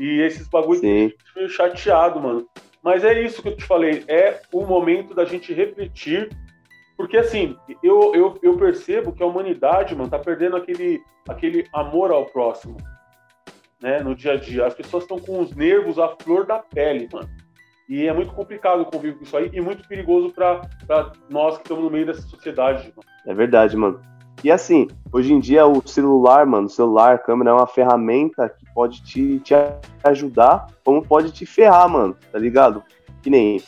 E 0.00 0.20
esses 0.20 0.48
bagulhos 0.48 0.82
meio 0.82 1.48
chateado, 1.48 2.20
mano. 2.20 2.48
Mas 2.82 3.04
é 3.04 3.22
isso 3.22 3.40
que 3.40 3.50
eu 3.50 3.56
te 3.56 3.64
falei, 3.64 4.04
é 4.08 4.40
o 4.52 4.66
momento 4.66 5.14
da 5.14 5.24
gente 5.24 5.52
refletir, 5.52 6.28
porque 6.96 7.16
assim, 7.16 7.56
eu, 7.84 8.12
eu, 8.16 8.38
eu 8.42 8.56
percebo 8.56 9.12
que 9.12 9.22
a 9.22 9.26
humanidade, 9.26 9.94
mano, 9.94 10.10
tá 10.10 10.18
perdendo 10.18 10.56
aquele, 10.56 11.00
aquele 11.28 11.68
amor 11.72 12.10
ao 12.10 12.26
próximo, 12.26 12.78
né, 13.80 14.00
no 14.00 14.12
dia 14.12 14.32
a 14.32 14.36
dia. 14.36 14.66
As 14.66 14.74
pessoas 14.74 15.04
estão 15.04 15.20
com 15.20 15.40
os 15.40 15.54
nervos 15.54 16.00
à 16.00 16.16
flor 16.20 16.44
da 16.44 16.58
pele, 16.58 17.08
mano. 17.12 17.28
E 17.88 18.06
é 18.06 18.12
muito 18.12 18.32
complicado 18.32 18.84
conviver 18.84 19.16
com 19.16 19.24
isso 19.24 19.36
aí 19.36 19.50
e 19.52 19.60
muito 19.60 19.86
perigoso 19.88 20.30
para 20.30 20.60
nós 21.30 21.56
que 21.56 21.62
estamos 21.62 21.84
no 21.84 21.90
meio 21.90 22.04
dessa 22.04 22.20
sociedade. 22.22 22.92
Mano. 22.94 23.08
É 23.26 23.34
verdade, 23.34 23.76
mano. 23.76 23.98
E 24.44 24.50
assim, 24.50 24.86
hoje 25.10 25.32
em 25.32 25.40
dia 25.40 25.66
o 25.66 25.82
celular, 25.86 26.46
mano, 26.46 26.66
o 26.66 26.70
celular, 26.70 27.14
a 27.14 27.18
câmera 27.18 27.50
é 27.50 27.52
uma 27.54 27.66
ferramenta 27.66 28.48
que 28.48 28.64
pode 28.72 29.02
te, 29.02 29.40
te 29.40 29.54
ajudar, 30.04 30.66
como 30.84 31.02
pode 31.02 31.32
te 31.32 31.44
ferrar, 31.44 31.88
mano, 31.88 32.14
tá 32.30 32.38
ligado? 32.38 32.82
Que 33.20 33.30
nem 33.30 33.60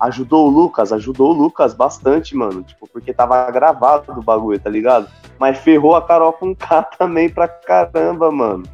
ajudou 0.00 0.46
o 0.46 0.50
Lucas, 0.50 0.92
ajudou 0.92 1.30
o 1.30 1.34
Lucas 1.34 1.74
bastante, 1.74 2.34
mano, 2.34 2.62
tipo, 2.62 2.88
porque 2.88 3.12
tava 3.12 3.50
gravado 3.50 4.12
o 4.12 4.22
bagulho, 4.22 4.58
tá 4.58 4.70
ligado? 4.70 5.08
Mas 5.38 5.58
ferrou 5.58 5.94
a 5.94 6.02
Carol 6.02 6.32
com 6.32 6.54
K 6.54 6.82
também 6.96 7.28
pra 7.28 7.46
caramba, 7.46 8.30
mano. 8.30 8.64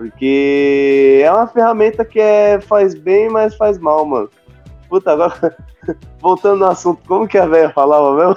Porque 0.00 1.20
é 1.22 1.30
uma 1.30 1.46
ferramenta 1.46 2.06
que 2.06 2.18
é, 2.18 2.58
faz 2.58 2.94
bem, 2.94 3.28
mas 3.28 3.54
faz 3.54 3.76
mal, 3.76 4.06
mano. 4.06 4.30
Puta, 4.88 5.12
agora, 5.12 5.54
voltando 6.18 6.60
no 6.60 6.68
assunto, 6.68 7.02
como 7.06 7.28
que 7.28 7.36
a 7.36 7.44
velha 7.44 7.68
falava 7.68 8.16
mesmo? 8.16 8.34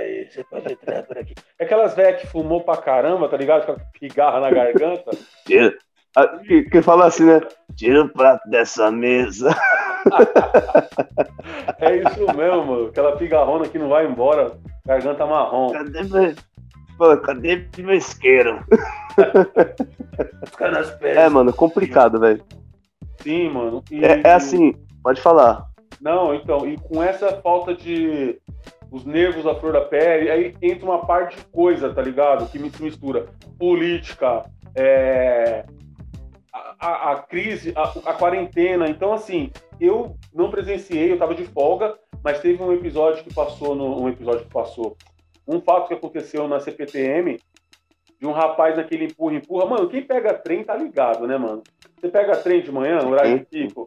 Aí, 0.00 0.28
você 0.30 0.44
pode 0.44 0.72
entrar 0.72 1.02
por 1.02 1.18
aqui. 1.18 1.34
É 1.58 1.64
aquelas 1.64 1.96
velhas 1.96 2.20
que 2.20 2.28
fumou 2.28 2.60
pra 2.60 2.76
caramba, 2.76 3.28
tá 3.28 3.36
ligado? 3.36 3.66
Com 3.66 3.72
a 3.72 3.80
pigarra 3.98 4.38
na 4.38 4.52
garganta. 4.52 5.10
Tira, 5.44 5.74
que, 6.46 6.62
que 6.62 6.82
fala 6.82 7.06
assim, 7.06 7.24
né? 7.24 7.40
Tira 7.74 8.02
o 8.02 8.08
prato 8.08 8.48
dessa 8.48 8.92
mesa. 8.92 9.50
é 11.80 11.96
isso 11.96 12.36
mesmo, 12.36 12.64
mano. 12.64 12.86
Aquela 12.86 13.16
pigarrona 13.16 13.66
que 13.66 13.76
não 13.76 13.88
vai 13.88 14.06
embora, 14.06 14.52
garganta 14.86 15.26
marrom. 15.26 15.72
Cadê 15.72 16.04
Pô, 17.00 17.16
cadê 17.16 17.66
meu 17.78 17.94
isqueiro? 17.94 18.62
é, 21.00 21.30
mano, 21.30 21.50
complicado, 21.50 22.20
velho. 22.20 22.44
Sim, 23.22 23.48
mano. 23.48 23.82
E... 23.90 24.04
É, 24.04 24.20
é 24.22 24.34
assim, 24.34 24.74
Pode 25.02 25.20
falar. 25.22 25.66
Não, 25.98 26.34
então, 26.34 26.68
e 26.68 26.76
com 26.76 27.02
essa 27.02 27.40
falta 27.40 27.74
de 27.74 28.38
os 28.90 29.06
nervos 29.06 29.46
à 29.46 29.54
flor 29.54 29.72
da 29.72 29.80
pele, 29.80 30.30
aí 30.30 30.54
entra 30.60 30.84
uma 30.84 31.06
parte 31.06 31.38
de 31.38 31.44
coisa, 31.44 31.90
tá 31.90 32.02
ligado? 32.02 32.50
Que 32.50 32.58
me 32.58 32.70
mistura 32.80 33.28
política, 33.58 34.44
é, 34.74 35.64
a, 36.52 36.86
a, 36.86 37.12
a, 37.12 37.16
crise, 37.22 37.72
a, 37.74 38.10
a, 38.10 38.12
quarentena. 38.12 38.90
Então, 38.90 39.14
assim, 39.14 39.50
eu 39.80 40.16
não 40.34 40.50
presenciei, 40.50 41.12
eu 41.12 41.18
tava 41.18 41.34
de 41.34 41.44
folga, 41.44 41.96
mas 42.22 42.40
teve 42.40 42.62
um 42.62 42.74
episódio 42.74 43.24
que 43.24 43.32
passou, 43.32 43.74
no, 43.74 44.02
um 44.02 44.08
episódio 44.08 44.44
que 44.44 44.52
passou, 44.52 44.98
um 45.56 45.60
fato 45.60 45.88
que 45.88 45.94
aconteceu 45.94 46.46
na 46.48 46.60
CPTM, 46.60 47.38
de 48.18 48.26
um 48.26 48.32
rapaz 48.32 48.76
naquele 48.76 49.06
empurra-empurra. 49.06 49.66
Mano, 49.66 49.88
quem 49.88 50.02
pega 50.02 50.34
trem 50.34 50.62
tá 50.62 50.76
ligado, 50.76 51.26
né, 51.26 51.38
mano? 51.38 51.62
Você 51.98 52.08
pega 52.08 52.36
trem 52.36 52.62
de 52.62 52.70
manhã, 52.70 53.06
horário 53.06 53.38
de 53.38 53.44
pico, 53.46 53.84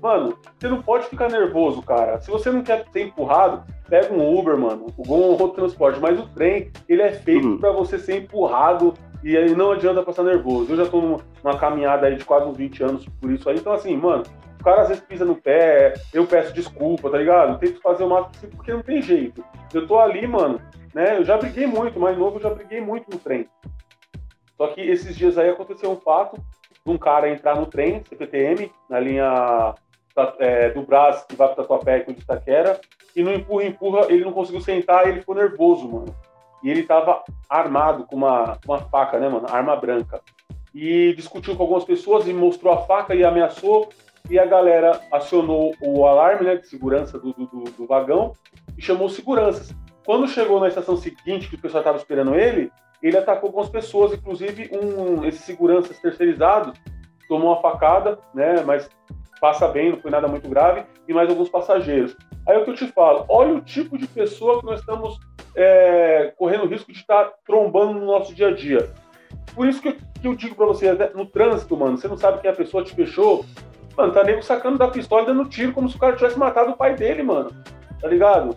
Mano, 0.00 0.38
você 0.58 0.68
não 0.68 0.80
pode 0.80 1.06
ficar 1.06 1.28
nervoso, 1.30 1.82
cara. 1.82 2.20
Se 2.20 2.30
você 2.30 2.50
não 2.50 2.62
quer 2.62 2.86
ser 2.92 3.02
empurrado, 3.02 3.64
pega 3.88 4.12
um 4.14 4.38
Uber, 4.38 4.56
mano, 4.56 4.86
ou 4.96 5.30
um 5.30 5.30
outro 5.32 5.50
transporte. 5.50 6.00
Mas 6.00 6.18
o 6.18 6.26
trem, 6.28 6.70
ele 6.88 7.02
é 7.02 7.12
feito 7.12 7.46
uhum. 7.46 7.58
para 7.58 7.72
você 7.72 7.98
ser 7.98 8.22
empurrado 8.22 8.94
e 9.24 9.36
aí 9.36 9.54
não 9.54 9.72
adianta 9.72 10.02
passar 10.02 10.22
nervoso. 10.22 10.72
Eu 10.72 10.76
já 10.76 10.86
tô 10.86 11.00
numa 11.00 11.58
caminhada 11.58 12.06
aí 12.06 12.16
de 12.16 12.24
quase 12.24 12.46
uns 12.46 12.56
20 12.56 12.82
anos 12.84 13.06
por 13.20 13.30
isso 13.32 13.48
aí. 13.48 13.56
Então, 13.56 13.72
assim, 13.72 13.96
mano, 13.96 14.22
o 14.58 14.64
cara 14.64 14.82
às 14.82 14.88
vezes 14.88 15.04
pisa 15.04 15.24
no 15.24 15.36
pé, 15.36 15.94
eu 16.12 16.26
peço 16.26 16.52
desculpa, 16.52 17.10
tá 17.10 17.18
ligado? 17.18 17.58
Tento 17.58 17.80
fazer 17.80 18.04
o 18.04 18.08
máximo 18.08 18.32
possível 18.32 18.56
porque 18.56 18.72
não 18.72 18.82
tem 18.82 19.00
jeito. 19.00 19.44
Eu 19.72 19.86
tô 19.86 19.98
ali, 19.98 20.26
mano, 20.26 20.60
né? 20.94 21.18
Eu 21.18 21.24
já 21.24 21.36
briguei 21.36 21.66
muito, 21.66 22.00
mais 22.00 22.16
novo 22.18 22.38
eu 22.38 22.42
já 22.42 22.50
briguei 22.50 22.80
muito 22.80 23.10
no 23.10 23.18
trem. 23.18 23.48
Só 24.56 24.68
que 24.68 24.80
esses 24.80 25.16
dias 25.16 25.38
aí 25.38 25.48
aconteceu 25.48 25.90
um 25.90 25.96
fato 25.96 26.36
de 26.84 26.92
um 26.92 26.98
cara 26.98 27.30
entrar 27.30 27.54
no 27.54 27.66
trem, 27.66 28.02
CPTM, 28.04 28.72
na 28.90 28.98
linha 28.98 29.74
é, 30.38 30.70
do 30.70 30.82
Brás 30.82 31.24
que 31.24 31.36
vai 31.36 31.46
para 31.48 31.56
Tatuapé 31.56 32.00
com 32.00 32.10
o 32.10 32.14
Itaquera, 32.14 32.80
e 33.14 33.22
no 33.22 33.32
empurra, 33.32 33.64
empurra, 33.64 34.06
ele 34.08 34.24
não 34.24 34.32
conseguiu 34.32 34.60
sentar 34.60 35.08
ele 35.08 35.20
ficou 35.20 35.34
nervoso, 35.34 35.88
mano. 35.88 36.14
E 36.62 36.70
ele 36.70 36.82
tava 36.82 37.22
armado 37.48 38.04
com 38.04 38.16
uma, 38.16 38.58
uma 38.66 38.78
faca, 38.78 39.18
né, 39.18 39.28
mano? 39.28 39.46
Arma 39.48 39.76
branca. 39.76 40.20
E 40.74 41.14
discutiu 41.14 41.56
com 41.56 41.62
algumas 41.62 41.84
pessoas 41.84 42.26
e 42.26 42.32
mostrou 42.32 42.72
a 42.72 42.78
faca 42.78 43.14
e 43.14 43.24
ameaçou. 43.24 43.88
E 44.30 44.38
a 44.38 44.44
galera 44.44 45.00
acionou 45.10 45.74
o 45.80 46.06
alarme, 46.06 46.46
né, 46.46 46.56
de 46.56 46.68
segurança 46.68 47.18
do, 47.18 47.32
do, 47.32 47.64
do 47.64 47.86
vagão 47.86 48.32
e 48.76 48.82
chamou 48.82 49.08
seguranças. 49.08 49.74
Quando 50.04 50.28
chegou 50.28 50.60
na 50.60 50.68
estação 50.68 50.96
seguinte, 50.96 51.48
que 51.48 51.54
o 51.54 51.60
pessoal 51.60 51.80
estava 51.80 51.98
esperando 51.98 52.34
ele, 52.34 52.70
ele 53.02 53.16
atacou 53.16 53.48
algumas 53.48 53.68
pessoas, 53.68 54.12
inclusive 54.12 54.70
um, 54.72 55.24
esses 55.24 55.42
seguranças 55.42 55.98
terceirizados 55.98 56.78
tomou 57.28 57.52
uma 57.52 57.60
facada, 57.60 58.18
né, 58.34 58.62
mas 58.64 58.88
passa 59.40 59.68
bem, 59.68 59.92
não 59.92 60.00
foi 60.00 60.10
nada 60.10 60.26
muito 60.26 60.48
grave, 60.48 60.84
e 61.06 61.12
mais 61.12 61.28
alguns 61.28 61.48
passageiros. 61.48 62.16
Aí 62.46 62.56
é 62.56 62.58
o 62.58 62.64
que 62.64 62.70
eu 62.70 62.74
te 62.74 62.86
falo, 62.88 63.24
olha 63.28 63.54
o 63.54 63.60
tipo 63.60 63.98
de 63.98 64.06
pessoa 64.06 64.60
que 64.60 64.66
nós 64.66 64.80
estamos 64.80 65.18
é, 65.54 66.32
correndo 66.36 66.66
risco 66.66 66.90
de 66.90 66.98
estar 66.98 67.30
trombando 67.46 67.94
no 67.94 68.06
nosso 68.06 68.34
dia 68.34 68.48
a 68.48 68.54
dia. 68.54 68.90
Por 69.54 69.68
isso 69.68 69.80
que 69.82 69.88
eu, 69.88 69.96
que 70.20 70.26
eu 70.26 70.34
digo 70.34 70.54
para 70.54 70.66
você, 70.66 70.92
no 71.14 71.26
trânsito, 71.26 71.76
mano, 71.76 71.98
você 71.98 72.08
não 72.08 72.16
sabe 72.16 72.40
quem 72.40 72.50
a 72.50 72.54
pessoa 72.54 72.82
te 72.82 72.94
fechou, 72.94 73.44
mano, 73.98 74.12
tá 74.12 74.24
nego 74.24 74.42
sacando 74.42 74.78
da 74.78 74.88
pistola 74.88 75.22
e 75.22 75.26
dando 75.26 75.44
tiro 75.44 75.72
como 75.72 75.88
se 75.88 75.96
o 75.96 75.98
cara 75.98 76.16
tivesse 76.16 76.38
matado 76.38 76.70
o 76.70 76.76
pai 76.76 76.94
dele, 76.94 77.22
mano. 77.22 77.50
Tá 78.00 78.08
ligado? 78.08 78.56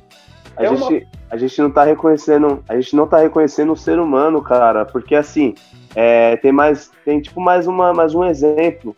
A, 0.55 0.63
é 0.63 0.69
gente, 0.69 0.81
uma... 0.81 1.01
a 1.31 1.37
gente 1.37 1.61
não 1.61 1.71
tá 1.71 1.83
reconhecendo, 1.83 2.63
a 2.69 2.75
gente 2.79 2.95
não 2.95 3.07
tá 3.07 3.17
reconhecendo 3.17 3.73
o 3.73 3.77
ser 3.77 3.99
humano, 3.99 4.41
cara, 4.41 4.85
porque 4.85 5.15
assim, 5.15 5.55
é, 5.95 6.37
tem 6.37 6.51
mais, 6.51 6.91
tem 7.03 7.19
tipo 7.19 7.41
mais 7.41 7.67
uma, 7.67 7.93
mais 7.93 8.15
um 8.15 8.23
exemplo 8.23 8.95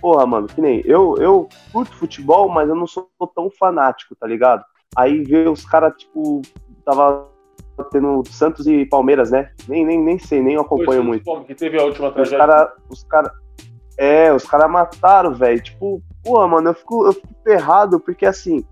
porra, 0.00 0.26
mano, 0.26 0.46
que 0.46 0.60
nem 0.60 0.82
eu, 0.84 1.16
eu 1.18 1.48
curto 1.72 1.94
futebol, 1.94 2.48
mas 2.48 2.68
eu 2.68 2.74
não 2.74 2.86
sou 2.86 3.08
tão 3.34 3.50
fanático, 3.50 4.16
tá 4.16 4.26
ligado? 4.26 4.64
Aí 4.96 5.22
ver 5.22 5.48
os 5.48 5.64
caras, 5.64 5.94
tipo, 5.96 6.42
tava 6.84 7.28
tendo 7.92 8.22
Santos 8.26 8.66
e 8.66 8.84
Palmeiras, 8.86 9.30
né? 9.30 9.50
Nem, 9.68 9.84
nem, 9.84 10.00
nem 10.00 10.18
sei, 10.18 10.42
nem 10.42 10.56
acompanho 10.56 11.04
muito. 11.04 11.44
Que 11.44 11.54
teve 11.54 11.78
a 11.78 11.84
última 11.84 12.10
tragédia. 12.10 12.38
Os 12.38 12.46
caras. 12.46 12.72
Os 12.88 13.04
cara, 13.04 13.32
é, 14.00 14.32
os 14.32 14.46
caras 14.46 14.70
mataram, 14.70 15.34
velho. 15.34 15.62
Tipo, 15.62 16.02
porra, 16.24 16.48
mano, 16.48 16.70
eu 16.70 16.74
fico, 16.74 17.06
eu 17.06 17.12
fico 17.12 17.34
ferrado, 17.44 18.00
porque 18.00 18.24
assim, 18.24 18.64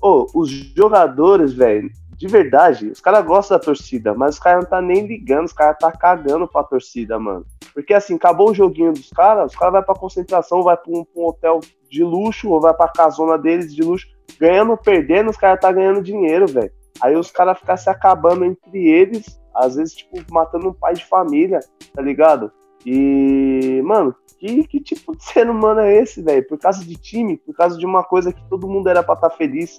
os 0.00 0.48
jogadores, 0.48 1.52
velho, 1.52 1.90
de 2.16 2.28
verdade, 2.28 2.86
os 2.86 3.00
caras 3.00 3.26
gostam 3.26 3.58
da 3.58 3.64
torcida, 3.64 4.14
mas 4.14 4.36
os 4.36 4.40
caras 4.40 4.62
não 4.62 4.70
tá 4.70 4.80
nem 4.80 5.08
ligando, 5.08 5.46
os 5.46 5.52
caras 5.52 5.76
tá 5.76 5.90
cagando 5.90 6.46
pra 6.46 6.62
torcida, 6.62 7.18
mano. 7.18 7.44
Porque 7.74 7.92
assim, 7.92 8.14
acabou 8.14 8.50
o 8.50 8.54
joguinho 8.54 8.92
dos 8.92 9.10
caras, 9.10 9.50
os 9.50 9.58
caras 9.58 9.72
vai 9.72 9.82
pra 9.82 9.94
concentração, 9.94 10.62
vai 10.62 10.76
pra 10.76 10.92
um, 10.92 11.04
pra 11.04 11.20
um, 11.20 11.26
hotel 11.26 11.60
de 11.90 12.04
luxo, 12.04 12.48
ou 12.48 12.60
vai 12.60 12.72
pra 12.72 12.86
casona 12.86 13.36
deles 13.36 13.74
de 13.74 13.82
luxo, 13.82 14.06
ganhando 14.38 14.76
perdendo, 14.76 15.30
os 15.30 15.36
caras 15.36 15.58
tá 15.58 15.72
ganhando 15.72 16.00
dinheiro, 16.00 16.46
velho. 16.46 16.70
Aí 17.02 17.16
os 17.16 17.32
caras 17.32 17.58
ficam 17.58 17.76
se 17.76 17.90
acabando 17.90 18.44
entre 18.44 18.86
eles, 18.88 19.40
às 19.52 19.74
vezes, 19.74 19.94
tipo, 19.94 20.22
matando 20.32 20.68
um 20.68 20.74
pai 20.74 20.94
de 20.94 21.04
família, 21.06 21.58
tá 21.92 22.00
ligado? 22.00 22.52
E, 22.84 23.82
mano, 23.84 24.14
que, 24.38 24.66
que 24.66 24.80
tipo 24.80 25.14
de 25.14 25.22
ser 25.24 25.48
humano 25.48 25.80
é 25.80 25.96
esse, 25.96 26.22
velho? 26.22 26.46
Por 26.46 26.58
causa 26.58 26.84
de 26.84 26.96
time, 26.96 27.36
por 27.36 27.54
causa 27.54 27.78
de 27.78 27.84
uma 27.84 28.02
coisa 28.02 28.32
que 28.32 28.42
todo 28.48 28.68
mundo 28.68 28.88
era 28.88 29.02
pra 29.02 29.14
estar 29.14 29.28
tá 29.28 29.36
feliz. 29.36 29.78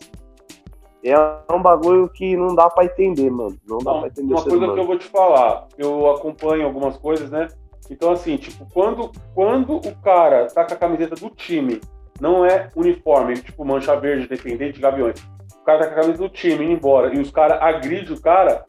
É 1.04 1.16
um 1.52 1.62
bagulho 1.62 2.08
que 2.10 2.38
não 2.38 2.54
dá 2.54 2.70
pra 2.70 2.86
entender, 2.86 3.32
mano. 3.32 3.58
Não 3.68 3.80
dá 3.80 3.92
Não, 3.92 4.00
pra 4.02 4.10
entender 4.10 4.34
uma 4.34 4.44
coisa 4.44 4.58
humano. 4.58 4.74
que 4.76 4.80
eu 4.80 4.86
vou 4.86 5.00
te 5.00 5.08
falar, 5.08 5.68
eu 5.76 6.12
acompanho 6.12 6.64
algumas 6.64 6.96
coisas, 6.98 7.32
né? 7.32 7.48
Então, 7.90 8.12
assim, 8.12 8.38
tipo, 8.38 8.68
quando, 8.72 9.12
quando 9.34 9.78
o 9.78 9.96
cara 10.04 10.46
tá 10.46 10.64
com 10.64 10.76
a 10.76 10.78
camiseta 10.78 11.16
do 11.16 11.30
time, 11.32 11.82
não 12.22 12.46
é 12.46 12.70
uniforme, 12.76 13.34
tipo 13.42 13.66
mancha 13.66 13.96
verde, 13.96 14.28
dependente 14.28 14.74
de 14.74 14.80
gaviões. 14.80 15.20
O 15.60 15.64
cara 15.64 15.80
tá 15.80 15.86
com 15.88 15.94
a 15.94 16.02
camisa 16.04 16.18
do 16.20 16.30
time 16.30 16.64
indo 16.64 16.74
embora 16.74 17.14
e 17.14 17.20
os 17.20 17.32
caras 17.32 17.60
agridem 17.60 18.16
o 18.16 18.22
cara, 18.22 18.64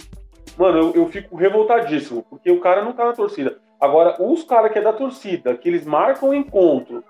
mano, 0.58 0.78
eu, 0.78 1.02
eu 1.02 1.08
fico 1.08 1.36
revoltadíssimo, 1.36 2.24
porque 2.30 2.50
o 2.50 2.60
cara 2.60 2.82
não 2.82 2.94
tá 2.94 3.04
na 3.04 3.12
torcida. 3.12 3.58
Agora, 3.82 4.14
os 4.22 4.44
caras 4.44 4.70
que 4.70 4.78
é 4.78 4.80
da 4.80 4.92
torcida, 4.92 5.56
que 5.56 5.68
eles 5.68 5.84
marcam 5.84 6.28
o 6.28 6.34
encontro, 6.34 7.02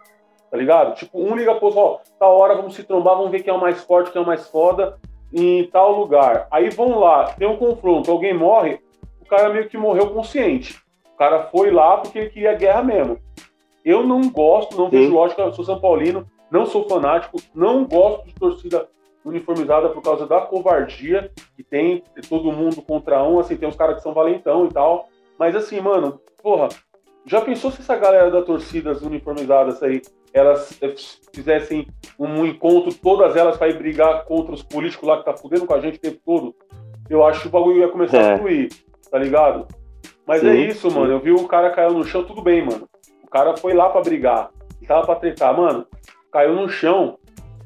tá 0.51 0.57
ligado? 0.57 0.95
Tipo, 0.95 1.21
um 1.21 1.37
liga 1.37 1.55
pro 1.57 1.67
outro, 1.67 1.81
ó, 1.81 1.99
tal 2.19 2.35
hora 2.39 2.55
vamos 2.55 2.75
se 2.75 2.83
trombar, 2.83 3.15
vamos 3.15 3.31
ver 3.31 3.43
quem 3.43 3.53
é 3.53 3.55
o 3.55 3.61
mais 3.61 3.85
forte, 3.85 4.11
quem 4.11 4.19
é 4.19 4.25
o 4.25 4.27
mais 4.27 4.49
foda 4.49 4.99
em 5.31 5.67
tal 5.67 5.93
lugar. 5.93 6.49
Aí 6.51 6.71
vão 6.71 6.99
lá, 6.99 7.35
tem 7.35 7.47
um 7.47 7.59
confronto, 7.59 8.11
alguém 8.11 8.33
morre, 8.33 8.81
o 9.21 9.27
cara 9.27 9.53
meio 9.53 9.69
que 9.69 9.77
morreu 9.77 10.15
consciente. 10.15 10.81
O 11.15 11.19
cara 11.19 11.43
foi 11.49 11.71
lá 11.71 11.99
porque 11.99 12.19
ele 12.19 12.31
queria 12.31 12.55
guerra 12.55 12.83
mesmo. 12.83 13.19
Eu 13.85 14.03
não 14.03 14.31
gosto, 14.31 14.75
não 14.75 14.89
Sim. 14.89 14.97
vejo 14.97 15.13
lógica, 15.13 15.43
eu 15.43 15.53
sou 15.53 15.67
São 15.67 15.79
Paulino, 15.79 16.27
não 16.51 16.65
sou 16.65 16.89
fanático, 16.89 17.37
não 17.55 17.85
gosto 17.85 18.25
de 18.27 18.35
torcida 18.35 18.89
uniformizada 19.23 19.91
por 19.91 20.03
causa 20.03 20.27
da 20.27 20.41
covardia 20.41 21.31
que 21.55 21.63
tem 21.63 22.03
todo 22.31 22.51
mundo 22.51 22.81
contra 22.81 23.23
um, 23.23 23.39
assim, 23.39 23.59
tem 23.59 23.69
uns 23.69 23.77
caras 23.77 23.97
que 23.97 24.03
são 24.03 24.15
valentão 24.15 24.65
e 24.65 24.69
tal. 24.71 25.11
Mas 25.43 25.57
assim, 25.57 25.81
mano, 25.81 26.21
porra, 26.41 26.69
já 27.27 27.41
pensou 27.41 27.73
se 27.73 27.81
essa 27.81 27.97
galera 27.97 28.31
da 28.31 28.43
torcidas 28.43 29.03
uniformizadas 29.03 29.83
aí, 29.83 30.01
elas 30.33 30.81
eh, 30.81 30.95
fizessem 31.35 31.85
um 32.17 32.47
encontro, 32.47 32.95
todas 32.95 33.35
elas 33.35 33.57
pra 33.57 33.67
ir 33.69 33.77
brigar 33.77 34.25
contra 34.25 34.55
os 34.55 34.63
políticos 34.63 35.09
lá 35.09 35.19
que 35.19 35.25
tá 35.25 35.37
fudendo 35.37 35.67
com 35.67 35.75
a 35.75 35.81
gente 35.81 35.97
o 35.97 36.01
tempo 36.01 36.21
todo? 36.25 36.55
Eu 37.11 37.27
acho 37.27 37.41
que 37.43 37.49
o 37.49 37.51
bagulho 37.51 37.79
ia 37.79 37.89
começar 37.89 38.19
É. 38.19 38.35
a 38.35 38.39
fluir, 38.39 38.69
tá 39.11 39.19
ligado? 39.19 39.67
Mas 40.25 40.43
Sim, 40.43 40.49
é 40.49 40.55
isso, 40.55 40.89
sim. 40.89 40.97
mano. 40.97 41.11
Eu 41.11 41.19
vi 41.19 41.33
o 41.33 41.49
cara 41.49 41.71
caiu 41.71 41.91
no 41.91 42.05
chão, 42.05 42.23
tudo 42.23 42.41
bem, 42.41 42.65
mano. 42.65 42.89
O 43.25 43.27
cara 43.29 43.57
foi 43.57 43.75
lá 43.75 43.89
pra 43.89 44.01
brigar. 44.01 44.49
Tava 44.87 45.05
pra 45.05 45.17
tretar, 45.17 45.57
mano. 45.57 45.85
Caiu 46.31 46.55
no 46.55 46.69
chão, 46.69 47.19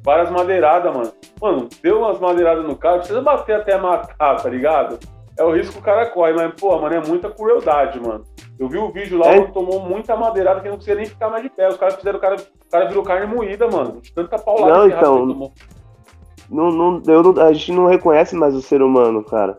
várias 0.02 0.30
madeiradas, 0.30 0.96
mano. 0.96 1.12
Mano, 1.42 1.68
deu 1.82 1.98
umas 1.98 2.18
madeiradas 2.18 2.64
no 2.64 2.74
cara, 2.74 2.96
precisa 3.00 3.20
bater 3.20 3.56
até 3.56 3.76
matar, 3.76 4.36
tá 4.42 4.48
ligado? 4.48 4.98
É 5.38 5.44
o 5.44 5.52
risco 5.54 5.74
que 5.74 5.78
o 5.80 5.82
cara 5.82 6.06
corre, 6.10 6.32
mas, 6.32 6.54
pô, 6.58 6.78
mano, 6.80 6.94
é 6.94 7.06
muita 7.06 7.30
crueldade, 7.30 8.00
mano. 8.00 8.24
Eu 8.58 8.68
vi 8.68 8.78
o 8.78 8.90
vídeo 8.90 9.18
lá, 9.18 9.26
É. 9.34 9.40
mano, 9.40 9.52
tomou 9.52 9.80
muita 9.80 10.16
madeirada 10.16 10.60
que 10.60 10.68
não 10.68 10.76
conseguia 10.76 10.94
nem 10.96 11.04
ficar 11.06 11.28
mais 11.28 11.42
de 11.42 11.50
pé. 11.50 11.68
Os 11.68 11.76
caras 11.76 11.96
fizeram 11.96 12.18
o 12.18 12.20
cara. 12.22 12.36
O 12.36 12.70
cara 12.70 12.86
virou 12.88 13.02
carne 13.02 13.26
moída, 13.34 13.68
mano. 13.68 14.00
De 14.00 14.12
tanta 14.12 14.38
paulada 14.38 14.72
Não, 14.72 14.88
então. 14.88 15.52
Não, 16.48 16.70
não, 16.70 17.02
eu 17.06 17.22
não- 17.22 17.42
a 17.42 17.52
gente 17.52 17.72
não 17.72 17.86
reconhece 17.86 18.34
mais 18.34 18.54
o 18.54 18.62
ser 18.62 18.80
humano, 18.80 19.22
cara. 19.24 19.58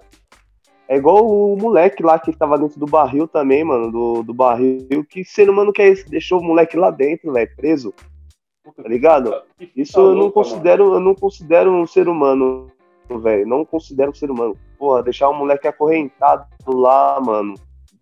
É 0.87 0.95
igual 0.95 1.25
o 1.27 1.55
moleque 1.57 2.01
lá 2.01 2.17
que 2.17 2.31
tava 2.35 2.57
dentro 2.57 2.79
do 2.79 2.85
barril 2.85 3.27
também, 3.27 3.63
mano, 3.63 3.91
do, 3.91 4.23
do 4.23 4.33
barril. 4.33 4.87
Que 5.09 5.23
ser 5.25 5.49
humano 5.49 5.73
que 5.73 5.81
é 5.81 5.89
esse? 5.89 6.09
Deixou 6.09 6.39
o 6.39 6.43
moleque 6.43 6.77
lá 6.77 6.89
dentro, 6.89 7.31
velho, 7.33 7.49
preso, 7.57 7.93
Puta 8.63 8.83
tá 8.83 8.89
ligado? 8.89 9.33
que 9.59 9.69
Isso 9.75 9.99
eu 9.99 10.11
não 10.11 10.13
louca, 10.21 10.33
considero, 10.35 10.93
eu 10.93 10.99
não 11.01 11.13
considero 11.13 11.71
um 11.71 11.85
ser 11.85 12.07
humano, 12.07 12.67
velho. 13.09 13.45
Não 13.45 13.65
considero 13.65 14.11
um 14.11 14.15
ser 14.15 14.31
humano. 14.31 14.55
Porra, 14.77 15.03
deixar 15.03 15.29
o 15.29 15.33
moleque 15.33 15.67
acorrentado 15.67 16.45
lá, 16.67 17.19
mano. 17.19 17.55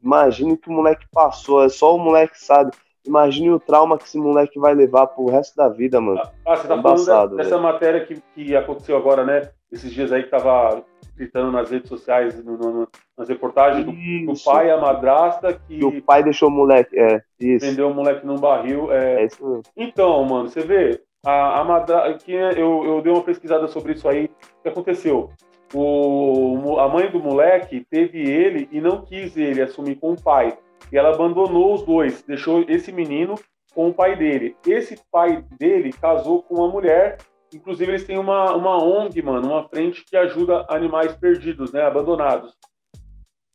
Imagine 0.03 0.53
o 0.53 0.57
que 0.57 0.69
o 0.69 0.73
moleque 0.73 1.05
passou, 1.11 1.63
é 1.63 1.69
só 1.69 1.95
o 1.95 1.99
moleque 1.99 2.37
sabe. 2.39 2.71
Imagine 3.07 3.51
o 3.51 3.59
trauma 3.59 3.97
que 3.97 4.03
esse 4.05 4.17
moleque 4.17 4.59
vai 4.59 4.73
levar 4.73 5.07
pro 5.07 5.29
resto 5.29 5.55
da 5.55 5.69
vida, 5.69 6.01
mano. 6.01 6.19
Ah, 6.45 6.55
você 6.55 6.67
tá 6.67 6.75
Embaçado, 6.75 7.05
falando 7.11 7.29
de- 7.31 7.37
dessa 7.37 7.49
velho. 7.51 7.61
matéria 7.61 8.05
que, 8.05 8.21
que 8.33 8.55
aconteceu 8.55 8.97
agora, 8.97 9.23
né? 9.23 9.49
Esses 9.71 9.91
dias 9.93 10.11
aí 10.11 10.23
que 10.23 10.29
tava 10.29 10.83
gritando 11.15 11.51
nas 11.51 11.69
redes 11.69 11.87
sociais, 11.87 12.43
no- 12.43 12.57
no- 12.57 12.87
nas 13.17 13.29
reportagens 13.29 13.85
do, 13.85 13.91
do 13.91 14.43
pai 14.43 14.67
e 14.67 14.71
a 14.71 14.77
madrasta 14.81 15.53
que 15.53 15.77
Que 15.79 15.85
o 15.85 16.01
pai 16.01 16.23
deixou 16.23 16.49
o 16.49 16.51
moleque. 16.51 16.97
É, 16.99 17.21
isso. 17.39 17.65
vendeu 17.65 17.89
o 17.89 17.93
moleque 17.93 18.25
num 18.25 18.37
barril. 18.37 18.91
É... 18.91 19.21
É 19.21 19.25
isso 19.25 19.45
mesmo. 19.47 19.63
Então, 19.77 20.23
mano, 20.25 20.49
você 20.49 20.61
vê, 20.61 20.99
a, 21.25 21.59
a 21.59 21.63
madra... 21.63 22.13
que 22.15 22.33
eu, 22.33 22.83
eu 22.85 23.01
dei 23.01 23.11
uma 23.13 23.21
pesquisada 23.23 23.67
sobre 23.67 23.93
isso 23.93 24.07
aí. 24.09 24.25
O 24.25 24.63
que 24.63 24.69
aconteceu? 24.69 25.29
O, 25.77 26.79
a 26.79 26.87
mãe 26.87 27.11
do 27.11 27.19
moleque 27.19 27.85
teve 27.89 28.19
ele 28.19 28.69
e 28.71 28.79
não 28.79 29.01
quis 29.01 29.35
ele 29.35 29.61
assumir 29.61 29.95
com 29.95 30.13
o 30.13 30.21
pai. 30.21 30.57
E 30.89 30.97
ela 30.97 31.13
abandonou 31.13 31.73
os 31.73 31.83
dois, 31.83 32.23
deixou 32.23 32.63
esse 32.69 32.93
menino 32.93 33.35
com 33.73 33.89
o 33.89 33.93
pai 33.93 34.15
dele. 34.15 34.55
Esse 34.65 34.97
pai 35.11 35.43
dele 35.59 35.91
casou 35.91 36.41
com 36.43 36.55
uma 36.55 36.69
mulher. 36.69 37.17
Inclusive, 37.53 37.91
eles 37.91 38.05
têm 38.05 38.17
uma, 38.17 38.55
uma 38.55 38.81
ONG, 38.81 39.21
mano, 39.21 39.49
uma 39.49 39.67
frente 39.67 40.05
que 40.05 40.15
ajuda 40.15 40.65
animais 40.69 41.13
perdidos, 41.13 41.73
né? 41.73 41.81
Abandonados. 41.81 42.55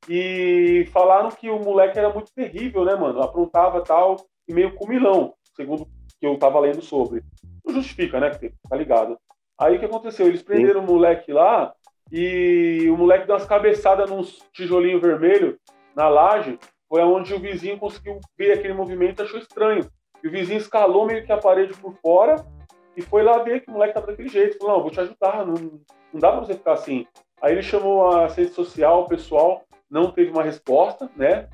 E 0.07 0.87
falaram 0.93 1.31
que 1.31 1.49
o 1.49 1.59
moleque 1.59 1.99
era 1.99 2.13
muito 2.13 2.35
terrível, 2.35 2.85
né, 2.85 2.95
mano? 2.97 3.23
Aprontava 3.23 3.81
tal, 3.81 4.17
e 4.47 4.53
meio 4.53 4.75
comilão, 4.75 5.33
segundo 5.57 5.87
que 6.19 6.27
eu 6.27 6.37
tava 6.37 6.61
lendo 6.61 6.83
sobre. 6.83 7.23
Não 7.65 7.75
justifica, 7.75 8.21
né? 8.21 8.31
Tá 8.69 8.77
ligado? 8.77 9.19
Aí 9.59 9.77
o 9.77 9.79
que 9.79 9.87
aconteceu? 9.87 10.27
Eles 10.27 10.43
prenderam 10.43 10.81
o 10.81 10.87
moleque 10.87 11.33
lá 11.33 11.75
e 12.11 12.89
o 12.91 12.97
moleque 12.97 13.27
deu 13.27 13.35
umas 13.35 13.47
cabeçadas 13.47 14.11
num 14.11 14.23
tijolinho 14.53 15.01
vermelho 15.01 15.59
na 15.95 16.09
laje. 16.09 16.59
Foi 16.89 17.03
onde 17.03 17.33
o 17.33 17.39
vizinho 17.39 17.79
conseguiu 17.79 18.19
ver 18.37 18.53
aquele 18.53 18.75
movimento 18.75 19.23
e 19.23 19.25
achou 19.25 19.39
estranho. 19.39 19.89
E 20.23 20.27
o 20.27 20.31
vizinho 20.31 20.59
escalou 20.59 21.07
meio 21.07 21.25
que 21.25 21.31
a 21.31 21.39
parede 21.39 21.73
por 21.75 21.95
fora 21.95 22.45
e 22.97 23.01
foi 23.01 23.23
lá 23.23 23.39
ver 23.39 23.61
que 23.61 23.71
o 23.71 23.75
moleque 23.75 23.95
tava 23.95 24.09
daquele 24.09 24.29
jeito. 24.29 24.59
Falou, 24.59 24.75
não, 24.75 24.83
vou 24.83 24.91
te 24.91 25.01
ajudar, 25.01 25.47
não, 25.47 25.55
não 26.13 26.21
dá 26.21 26.33
pra 26.33 26.41
você 26.41 26.55
ficar 26.55 26.73
assim. 26.73 27.07
Aí 27.41 27.53
ele 27.53 27.63
chamou 27.63 28.09
a 28.09 28.27
rede 28.27 28.51
social, 28.51 29.03
o 29.03 29.09
pessoal, 29.09 29.63
não 29.89 30.11
teve 30.11 30.31
uma 30.31 30.43
resposta, 30.43 31.09
né? 31.17 31.49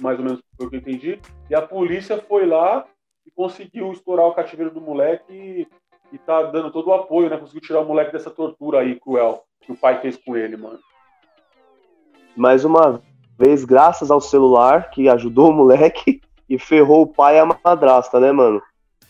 Mais 0.00 0.18
ou 0.18 0.24
menos 0.24 0.42
foi 0.56 0.66
o 0.66 0.70
que 0.70 0.76
eu 0.76 0.80
entendi. 0.80 1.20
E 1.48 1.54
a 1.54 1.62
polícia 1.62 2.18
foi 2.18 2.46
lá 2.46 2.86
e 3.26 3.30
conseguiu 3.30 3.90
estourar 3.92 4.26
o 4.26 4.34
cativeiro 4.34 4.72
do 4.72 4.80
moleque 4.80 5.32
e, 5.32 5.66
e 6.12 6.18
tá 6.18 6.42
dando 6.42 6.70
todo 6.70 6.88
o 6.88 6.94
apoio, 6.94 7.30
né? 7.30 7.38
Conseguiu 7.38 7.62
tirar 7.62 7.80
o 7.80 7.86
moleque 7.86 8.12
dessa 8.12 8.30
tortura 8.30 8.80
aí 8.80 9.00
cruel 9.00 9.42
que 9.62 9.72
o 9.72 9.76
pai 9.76 10.00
fez 10.00 10.16
com 10.16 10.36
ele, 10.36 10.56
mano. 10.56 10.78
Mais 12.36 12.64
uma 12.64 13.02
vez, 13.38 13.64
graças 13.64 14.10
ao 14.10 14.20
celular 14.20 14.90
que 14.90 15.08
ajudou 15.08 15.50
o 15.50 15.52
moleque 15.52 16.20
e 16.48 16.58
ferrou 16.58 17.02
o 17.02 17.06
pai 17.06 17.36
e 17.36 17.40
a 17.40 17.46
madrasta, 17.46 18.20
né, 18.20 18.32
mano? 18.32 18.62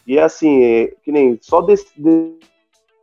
E 0.07 0.19
assim, 0.19 0.62
é, 0.62 0.95
que 1.03 1.12
nem 1.12 1.38
só 1.41 1.61
desse, 1.61 1.93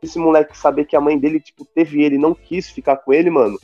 desse 0.00 0.18
moleque 0.18 0.56
saber 0.56 0.84
que 0.84 0.96
a 0.96 1.00
mãe 1.00 1.18
dele, 1.18 1.40
tipo, 1.40 1.64
teve 1.64 2.02
ele 2.02 2.18
não 2.18 2.34
quis 2.34 2.68
ficar 2.68 2.96
com 2.96 3.12
ele, 3.12 3.30
mano, 3.30 3.58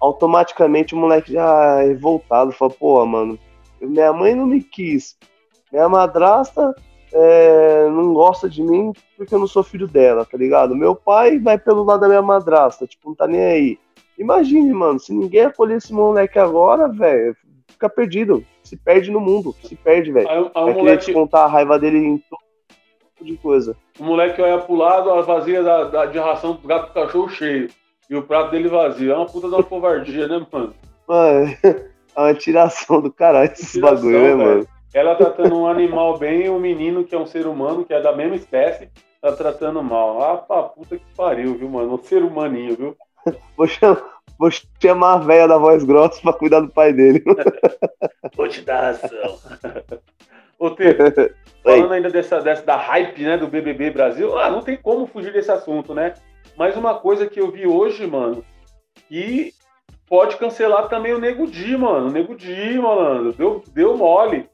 automaticamente 0.00 0.94
o 0.94 0.98
moleque 0.98 1.32
já 1.32 1.80
é 1.80 1.88
revoltado, 1.88 2.52
fala, 2.52 2.72
pô, 2.72 3.04
mano, 3.06 3.38
minha 3.80 4.12
mãe 4.12 4.34
não 4.34 4.46
me 4.46 4.62
quis, 4.62 5.16
minha 5.72 5.88
madrasta 5.88 6.74
é, 7.12 7.88
não 7.90 8.12
gosta 8.14 8.48
de 8.48 8.62
mim 8.62 8.92
porque 9.16 9.34
eu 9.34 9.38
não 9.38 9.46
sou 9.46 9.62
filho 9.62 9.86
dela, 9.86 10.24
tá 10.24 10.36
ligado? 10.36 10.74
Meu 10.74 10.94
pai 10.94 11.38
vai 11.38 11.58
pelo 11.58 11.84
lado 11.84 12.00
da 12.00 12.08
minha 12.08 12.22
madrasta, 12.22 12.86
tipo, 12.86 13.08
não 13.08 13.14
tá 13.14 13.26
nem 13.26 13.42
aí. 13.42 13.78
Imagine, 14.18 14.72
mano, 14.72 14.98
se 14.98 15.12
ninguém 15.12 15.42
acolher 15.42 15.76
esse 15.78 15.92
moleque 15.92 16.38
agora, 16.38 16.88
velho, 16.88 17.34
fica 17.68 17.88
perdido. 17.88 18.44
Se 18.62 18.76
perde 18.76 19.10
no 19.10 19.20
mundo. 19.20 19.54
Se 19.64 19.74
perde, 19.74 20.12
velho. 20.12 20.26
Vai 20.26 20.50
querer 20.50 20.74
moleque, 20.74 21.06
descontar 21.06 21.44
a 21.44 21.46
raiva 21.48 21.78
dele 21.78 21.98
em 21.98 22.18
todo 22.18 22.38
tipo 23.08 23.24
de 23.24 23.36
coisa. 23.38 23.76
o 23.98 24.04
moleque 24.04 24.40
olha 24.40 24.58
pro 24.58 24.74
lado, 24.74 25.10
a 25.10 25.20
vazia 25.22 25.62
da, 25.62 25.84
da- 25.84 26.06
de 26.06 26.18
ração 26.18 26.52
do 26.54 26.66
gato 26.68 26.88
do 26.88 26.94
cachorro 26.94 27.28
cheio. 27.28 27.68
E 28.08 28.14
o 28.16 28.22
prato 28.22 28.50
dele 28.50 28.68
vazio. 28.68 29.12
É 29.12 29.16
uma 29.16 29.26
puta 29.26 29.48
de 29.48 29.54
uma 29.54 29.62
covardia, 29.62 30.28
né, 30.28 30.46
mano? 30.52 30.74
Mano, 31.08 31.54
é 31.64 32.20
uma 32.20 32.34
tiração 32.34 33.00
do 33.00 33.10
caralho 33.12 33.50
esses 33.52 33.80
bagulho, 33.80 34.18
né, 34.22 34.34
mano? 34.34 34.66
Ela 34.94 35.14
tratando 35.14 35.56
um 35.56 35.66
animal 35.66 36.18
bem 36.18 36.44
e 36.44 36.50
um 36.50 36.58
menino 36.58 37.04
que 37.04 37.14
é 37.14 37.18
um 37.18 37.26
ser 37.26 37.46
humano, 37.46 37.84
que 37.84 37.94
é 37.94 38.00
da 38.00 38.14
mesma 38.14 38.36
espécie, 38.36 38.90
tá 39.20 39.32
tratando 39.32 39.82
mal. 39.82 40.22
Ah, 40.22 40.36
pra 40.36 40.62
puta 40.64 40.98
que 40.98 41.14
pariu, 41.16 41.56
viu, 41.56 41.68
mano? 41.68 41.94
Um 41.94 42.02
ser 42.02 42.22
humaninho, 42.22 42.76
viu? 42.76 42.96
Vou 43.56 43.66
chamar, 43.66 44.02
vou 44.36 44.50
chamar 44.80 45.14
a 45.14 45.18
velha 45.18 45.46
da 45.46 45.56
voz 45.56 45.84
grossa 45.84 46.20
pra 46.20 46.32
cuidar 46.32 46.60
do 46.60 46.68
pai 46.68 46.92
dele. 46.92 47.22
Vou 48.34 48.48
te 48.48 48.60
dar 48.62 48.90
ação. 48.90 49.38
Ô, 50.58 50.70
Tê, 50.70 50.96
falando 51.62 51.92
ainda 51.92 52.10
dessa, 52.10 52.40
dessa 52.40 52.64
da 52.64 52.76
hype, 52.76 53.22
né, 53.22 53.38
do 53.38 53.46
BBB 53.46 53.90
Brasil, 53.90 54.36
ah, 54.36 54.50
não 54.50 54.60
tem 54.60 54.76
como 54.76 55.06
fugir 55.06 55.32
desse 55.32 55.52
assunto, 55.52 55.94
né? 55.94 56.14
Mas 56.56 56.76
uma 56.76 56.98
coisa 56.98 57.28
que 57.28 57.40
eu 57.40 57.50
vi 57.50 57.66
hoje, 57.66 58.06
mano, 58.06 58.44
que 59.08 59.52
pode 60.08 60.36
cancelar 60.36 60.88
também 60.88 61.14
o 61.14 61.18
Nego 61.18 61.46
Di, 61.46 61.76
mano. 61.76 62.08
O 62.08 62.10
Nego 62.10 62.34
Di, 62.34 62.78
malandro, 62.78 63.32
deu, 63.32 63.62
deu 63.72 63.96
mole. 63.96 64.48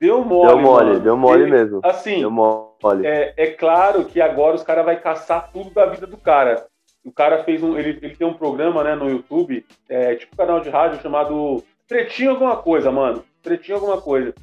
Deu 0.00 0.24
mole, 0.24 0.46
Deu 0.48 0.58
mole, 0.58 0.86
mano. 0.86 1.00
deu 1.00 1.16
mole 1.16 1.42
Ele- 1.42 1.50
mesmo. 1.50 1.80
Assim, 1.84 2.20
Deu 2.20 2.30
mole. 2.30 3.06
é, 3.06 3.34
é 3.36 3.46
claro 3.48 4.04
que 4.06 4.20
agora 4.20 4.56
os 4.56 4.62
caras 4.62 4.84
vão 4.84 4.96
caçar 4.96 5.50
tudo 5.52 5.70
da 5.70 5.86
vida 5.86 6.06
do 6.06 6.16
cara. 6.16 6.66
O 7.04 7.12
cara 7.12 7.44
fez 7.44 7.62
um. 7.62 7.76
Ele, 7.78 7.98
ele 8.02 8.16
tem 8.16 8.26
um 8.26 8.32
programa 8.34 8.82
né, 8.82 8.94
no 8.94 9.08
YouTube, 9.10 9.64
é, 9.88 10.14
tipo 10.14 10.34
um 10.34 10.36
canal 10.36 10.60
de 10.60 10.70
rádio 10.70 11.00
chamado 11.02 11.62
Pretinho 11.88 12.30
Alguma 12.30 12.56
Coisa, 12.56 12.90
mano. 12.90 13.22
Pretinho 13.42 13.76
Alguma 13.76 14.00
Coisa. 14.00 14.34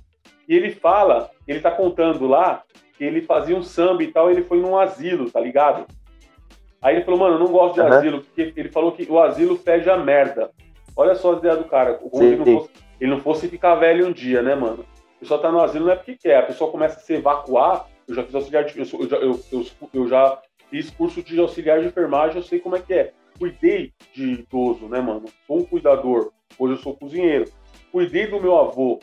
E 0.47 0.55
ele 0.55 0.71
fala, 0.71 1.29
ele 1.47 1.59
tá 1.59 1.71
contando 1.71 2.25
lá 2.27 2.63
que 2.97 3.03
ele 3.03 3.21
fazia 3.21 3.55
um 3.55 3.61
samba 3.63 4.01
e 4.03 4.07
tal, 4.07 4.29
ele 4.31 4.43
foi 4.43 4.59
num 4.59 4.77
asilo, 4.77 5.29
tá 5.29 5.39
ligado? 5.39 5.85
Aí 6.81 6.95
ele 6.95 7.05
falou, 7.05 7.19
mano, 7.19 7.35
eu 7.35 7.39
não 7.39 7.47
gosto 7.51 7.75
de 7.75 7.81
Uhum. 7.81 7.87
asilo, 7.87 8.21
porque 8.21 8.53
ele 8.55 8.69
falou 8.69 8.91
que 8.91 9.05
o 9.11 9.19
asilo 9.19 9.57
fede 9.57 9.89
a 9.89 9.97
merda. 9.97 10.51
Olha 10.95 11.15
só 11.15 11.33
a 11.33 11.37
ideia 11.37 11.55
do 11.55 11.65
cara. 11.65 11.95
Como 11.95 12.15
Sim, 12.17 12.25
ele, 12.27 12.37
não 12.37 12.45
fosse, 12.59 12.69
ele 13.01 13.11
não 13.11 13.19
fosse 13.19 13.47
ficar 13.47 13.75
velho 13.75 14.07
um 14.07 14.11
dia, 14.11 14.41
né, 14.41 14.55
mano? 14.55 14.83
A 15.17 15.19
pessoa 15.19 15.41
tá 15.41 15.51
no 15.51 15.59
asilo 15.59 15.85
não 15.85 15.93
é 15.93 15.95
porque 15.95 16.15
quer, 16.15 16.37
a 16.37 16.43
pessoa 16.43 16.71
começa 16.71 16.97
a 16.97 17.01
se 17.01 17.13
evacuar. 17.13 17.87
Eu 18.07 18.15
já 18.15 18.23
fiz 18.23 18.35
auxiliar 18.35 18.63
de, 18.63 18.79
eu, 18.79 18.85
eu 18.85 19.21
eu, 19.21 19.39
eu, 19.51 19.65
eu 19.93 20.07
já 20.07 20.39
fiz 20.69 20.89
curso 20.91 21.23
de 21.23 21.39
auxiliar 21.39 21.81
de 21.81 21.87
enfermagem, 21.87 22.37
eu 22.37 22.43
sei 22.43 22.59
como 22.59 22.75
é 22.75 22.79
que 22.79 22.93
é. 22.93 23.13
Cuidei 23.37 23.93
de 24.13 24.33
idoso, 24.33 24.87
né, 24.87 25.01
mano? 25.01 25.25
Sou 25.45 25.59
um 25.59 25.65
cuidador. 25.65 26.31
Hoje 26.57 26.73
eu 26.73 26.77
sou 26.77 26.95
cozinheiro. 26.95 27.45
Cuidei 27.91 28.27
do 28.27 28.39
meu 28.39 28.57
avô, 28.57 28.99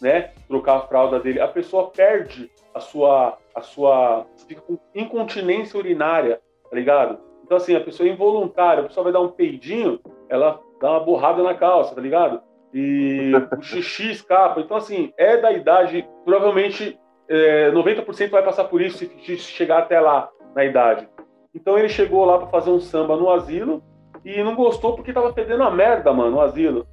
né? 0.00 0.32
Trocar 0.48 0.76
a 0.76 0.86
fralda 0.86 1.20
dele. 1.20 1.40
A 1.40 1.48
pessoa 1.48 1.90
perde 1.90 2.50
a 2.74 2.80
sua. 2.80 3.38
A 3.54 3.62
sua 3.62 4.26
fica 4.48 4.60
com 4.60 4.78
incontinência 4.94 5.78
urinária, 5.78 6.40
tá 6.70 6.76
ligado? 6.76 7.18
Então, 7.44 7.56
assim, 7.56 7.74
a 7.74 7.80
pessoa 7.80 8.08
é 8.08 8.12
involuntária, 8.12 8.84
a 8.84 8.86
pessoa 8.86 9.04
vai 9.04 9.12
dar 9.12 9.20
um 9.20 9.28
peidinho, 9.28 9.98
ela 10.28 10.60
dá 10.80 10.92
uma 10.92 11.00
borrada 11.00 11.42
na 11.42 11.52
calça, 11.52 11.94
tá 11.94 12.00
ligado? 12.00 12.40
E 12.72 13.32
o 13.56 13.62
xixi 13.62 14.10
escapa. 14.12 14.60
Então, 14.60 14.76
assim, 14.76 15.12
é 15.18 15.36
da 15.36 15.52
idade, 15.52 16.06
provavelmente 16.24 16.98
é, 17.28 17.70
90% 17.72 18.30
vai 18.30 18.42
passar 18.44 18.64
por 18.64 18.80
isso 18.80 18.98
se 18.98 19.36
chegar 19.38 19.78
até 19.78 19.98
lá 20.00 20.28
na 20.54 20.64
idade. 20.64 21.08
Então 21.54 21.76
ele 21.78 21.88
chegou 21.88 22.24
lá 22.24 22.38
pra 22.38 22.46
fazer 22.48 22.70
um 22.70 22.80
samba 22.80 23.16
no 23.16 23.30
asilo 23.30 23.82
e 24.24 24.42
não 24.42 24.54
gostou 24.54 24.94
porque 24.94 25.12
tava 25.12 25.32
fedendo 25.32 25.62
a 25.64 25.70
merda, 25.70 26.12
mano, 26.12 26.32
no 26.32 26.40
asilo. 26.40 26.86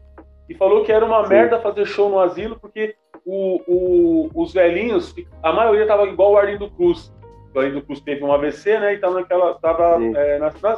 E 0.50 0.56
falou 0.56 0.84
que 0.84 0.92
era 0.92 1.06
uma 1.06 1.24
Sim. 1.24 1.30
merda 1.30 1.60
fazer 1.60 1.86
show 1.86 2.10
no 2.10 2.20
asilo 2.20 2.58
porque 2.60 2.96
o, 3.26 3.62
o- 3.68 4.30
os 4.34 4.54
velhinhos, 4.54 5.14
a 5.44 5.52
maioria 5.52 5.86
tava 5.86 6.04
igual 6.08 6.32
o 6.32 6.38
Arlindo 6.38 6.72
Cruz. 6.72 7.14
O 7.54 7.60
Arlindo 7.60 7.82
Cruz 7.84 8.00
teve 8.02 8.24
um 8.24 8.32
AVC, 8.32 8.80
né? 8.80 8.94
E 8.94 8.98
tava 8.98 9.16
naquela. 9.16 9.56
Tava 9.60 9.98
é, 10.16 10.40
na, 10.40 10.52
na 10.62 10.78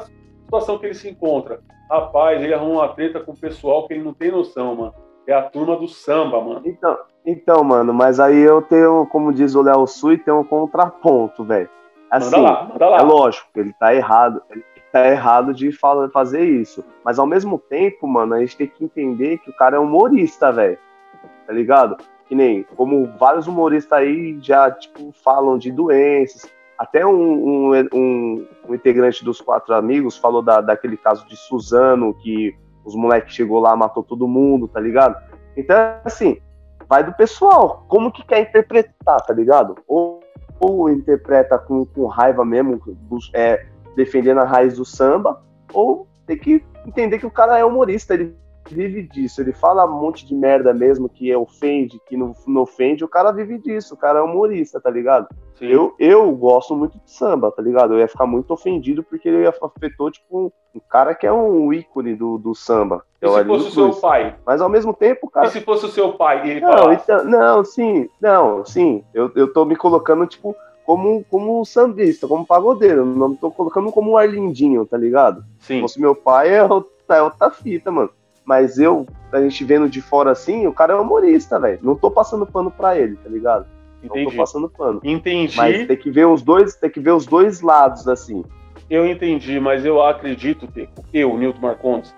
situação 0.49 0.77
que 0.79 0.85
ele 0.88 0.93
se 0.95 1.09
encontra. 1.09 1.59
Rapaz, 1.89 2.41
ele 2.41 2.53
arrumou 2.53 2.75
uma 2.77 2.88
treta 2.89 3.19
com 3.19 3.31
o 3.31 3.38
pessoal 3.39 3.88
que 3.88 3.93
ele 3.93 4.03
não 4.03 4.13
tem 4.13 4.31
noção, 4.31 4.75
mano. 4.75 4.93
É 5.27 5.33
a 5.33 5.43
turma 5.43 5.75
do 5.75 5.88
samba, 5.88 6.41
mano. 6.41 6.62
Então, 6.65 6.97
então, 7.25 7.63
mano, 7.63 7.93
mas 7.93 8.19
aí 8.19 8.38
eu 8.39 8.62
tenho, 8.63 9.05
como 9.07 9.31
diz 9.31 9.53
o 9.55 9.62
Léo 9.62 9.85
Sui, 9.85 10.17
tem 10.17 10.33
um 10.33 10.43
contraponto, 10.43 11.43
velho. 11.43 11.69
Assim, 12.09 12.35
Manda 12.35 12.51
lá, 12.51 12.63
manda 12.63 12.89
lá. 12.89 12.97
é 12.97 13.01
lógico, 13.03 13.47
ele 13.55 13.71
tá 13.73 13.93
errado. 13.93 14.41
Ele 14.49 14.63
tá 14.91 15.07
errado 15.07 15.53
de 15.53 15.71
fala- 15.71 16.09
fazer 16.09 16.43
isso. 16.43 16.83
Mas 17.05 17.19
ao 17.19 17.27
mesmo 17.27 17.59
tempo, 17.59 18.07
mano, 18.07 18.33
a 18.33 18.39
gente 18.39 18.57
tem 18.57 18.65
que 18.67 18.83
entender 18.83 19.38
que 19.38 19.51
o 19.51 19.55
cara 19.55 19.75
é 19.77 19.79
humorista, 19.79 20.51
velho. 20.51 20.79
Tá 21.45 21.53
ligado? 21.53 21.97
Que 22.27 22.33
nem, 22.33 22.63
como 22.75 23.05
vários 23.19 23.45
humoristas 23.47 23.99
aí 23.99 24.38
já, 24.41 24.71
tipo, 24.71 25.12
falam 25.23 25.57
de 25.59 25.71
doenças. 25.71 26.51
Até 26.80 27.06
um, 27.06 27.12
um, 27.12 27.89
um- 27.94 28.48
um 28.70 28.74
integrante 28.74 29.26
dos 29.26 29.42
quatro 29.42 29.76
amigos 29.76 30.15
falou 30.18 30.42
da, 30.42 30.62
daquele 30.62 30.96
caso 30.96 31.28
de 31.28 31.36
Suzano, 31.36 32.13
que 32.13 32.56
os 32.86 32.96
moleques 32.96 33.36
chegou 33.36 33.60
lá, 33.60 33.76
matou 33.76 34.02
todo 34.02 34.26
mundo, 34.30 34.65
tá 34.65 34.80
ligado? 34.80 35.22
Então, 35.58 35.76
assim, 36.06 36.38
vai 36.88 37.04
do 37.04 37.12
pessoal. 37.12 37.84
Como 37.89 38.10
que 38.10 38.26
quer 38.26 38.39
interpretar, 38.39 39.22
tá 39.26 39.34
ligado? 39.34 39.76
Ou, 39.86 40.22
ou 40.58 40.89
interpreta 40.89 41.58
com, 41.58 41.86
com 41.86 42.06
raiva 42.08 42.46
mesmo, 42.46 42.82
é, 43.34 43.65
defendendo 43.98 44.39
a 44.39 44.46
raiz 44.46 44.78
do 44.78 44.86
samba, 44.86 45.44
ou 45.74 46.08
tem 46.26 46.38
que 46.38 46.63
entender 46.86 47.20
que 47.20 47.26
o 47.26 47.32
cara 47.32 47.58
é 47.60 47.65
humorista, 47.65 48.13
ele 48.13 48.34
vive 48.73 49.03
disso, 49.03 49.41
ele 49.41 49.53
fala 49.53 49.86
um 49.86 49.99
monte 49.99 50.25
de 50.25 50.34
merda 50.34 50.73
mesmo, 50.73 51.10
que 51.10 51.34
ofende, 51.36 51.99
que 52.08 52.15
não, 52.15 52.34
não 52.47 52.62
ofende, 52.62 53.03
o 53.03 53.08
cara 53.08 53.32
vive 53.32 53.58
disso, 53.58 53.93
o 53.93 53.97
cara 53.97 54.19
é 54.19 54.21
humorista, 54.21 54.79
tá 54.79 54.89
ligado? 54.89 55.27
Sim. 55.55 55.67
Eu, 55.67 55.93
eu 55.99 56.32
gosto 56.32 56.75
muito 56.75 56.97
de 56.97 57.12
samba, 57.12 57.51
tá 57.51 57.62
ligado? 57.62 57.93
Eu 57.93 57.99
ia 57.99 58.08
ficar 58.08 58.25
muito 58.25 58.51
ofendido 58.51 59.03
porque 59.03 59.27
ele 59.27 59.45
afetou, 59.45 60.10
tipo, 60.10 60.53
um 60.73 60.79
cara 60.89 61.13
que 61.13 61.27
é 61.27 61.34
um 61.34 61.73
ícone 61.73 62.15
do, 62.15 62.38
do 62.38 62.55
samba. 62.55 63.03
E 63.21 63.25
é 63.25 63.27
o 63.27 63.34
se 63.34 63.38
Arlindo 63.39 63.63
fosse 63.63 63.69
o 63.69 63.93
seu 63.93 64.01
pai? 64.01 64.36
Mas 64.45 64.62
ao 64.62 64.69
mesmo 64.69 64.93
tempo, 64.93 65.29
cara. 65.29 65.47
E 65.47 65.49
se 65.51 65.62
fosse 65.62 65.86
o 65.86 65.89
seu 65.89 66.13
pai 66.13 66.49
ele 66.49 66.62
Não, 66.62 66.93
então, 66.93 67.25
não, 67.25 67.65
sim, 67.65 68.10
não, 68.21 68.65
sim. 68.65 69.03
Eu, 69.13 69.32
eu 69.36 69.51
tô 69.51 69.65
me 69.65 69.75
colocando, 69.75 70.25
tipo, 70.25 70.55
como, 70.89 71.23
como 71.25 71.63
sambista, 71.65 72.27
como 72.27 72.47
pagodeiro. 72.47 73.05
Não 73.05 73.36
tô 73.36 73.51
colocando 73.51 73.91
como 73.91 74.12
um 74.12 74.17
Arlindinho, 74.17 74.88
tá 74.88 74.97
ligado? 74.97 75.43
Se 75.60 75.67
Sim. 75.67 75.82
fosse 75.82 76.01
meu 76.01 76.15
pai, 76.15 76.55
é 76.55 76.63
outra, 76.63 76.91
é 77.10 77.21
outra 77.21 77.51
fita, 77.51 77.91
mano. 77.91 78.10
Mas 78.49 78.79
eu, 78.79 79.05
a 79.31 79.39
gente 79.41 79.63
vendo 79.63 79.88
de 79.88 80.01
fora 80.01 80.31
assim, 80.31 80.65
o 80.65 80.73
cara 80.73 80.93
é 80.93 80.95
humorista, 80.95 81.59
velho. 81.59 81.77
Não 81.83 81.95
tô 81.95 82.09
passando 82.09 82.47
pano 82.47 82.71
pra 82.71 82.97
ele, 82.97 83.15
tá 83.15 83.29
ligado? 83.29 83.67
Não 84.01 84.09
tô 84.09 84.17
Entendi. 84.17 84.38
passando 84.38 84.67
pano. 84.67 84.99
Entendi. 85.03 85.55
Mas 85.55 85.85
tem 85.85 85.95
que 85.95 86.09
ver 86.09 86.25
os 86.25 86.41
dois, 86.41 86.73
tem 86.73 86.89
que 86.89 86.99
ver 86.99 87.12
os 87.12 87.27
dois 87.27 87.62
lados, 87.62 88.07
assim. 88.07 88.43
Eu 88.89 89.05
entendi, 89.05 89.59
mas 89.59 89.85
eu 89.85 90.01
acredito, 90.01 90.65
Teco, 90.65 91.05
eu, 91.13 91.38
Nilton 91.38 91.59
Marcondes, 91.62 92.15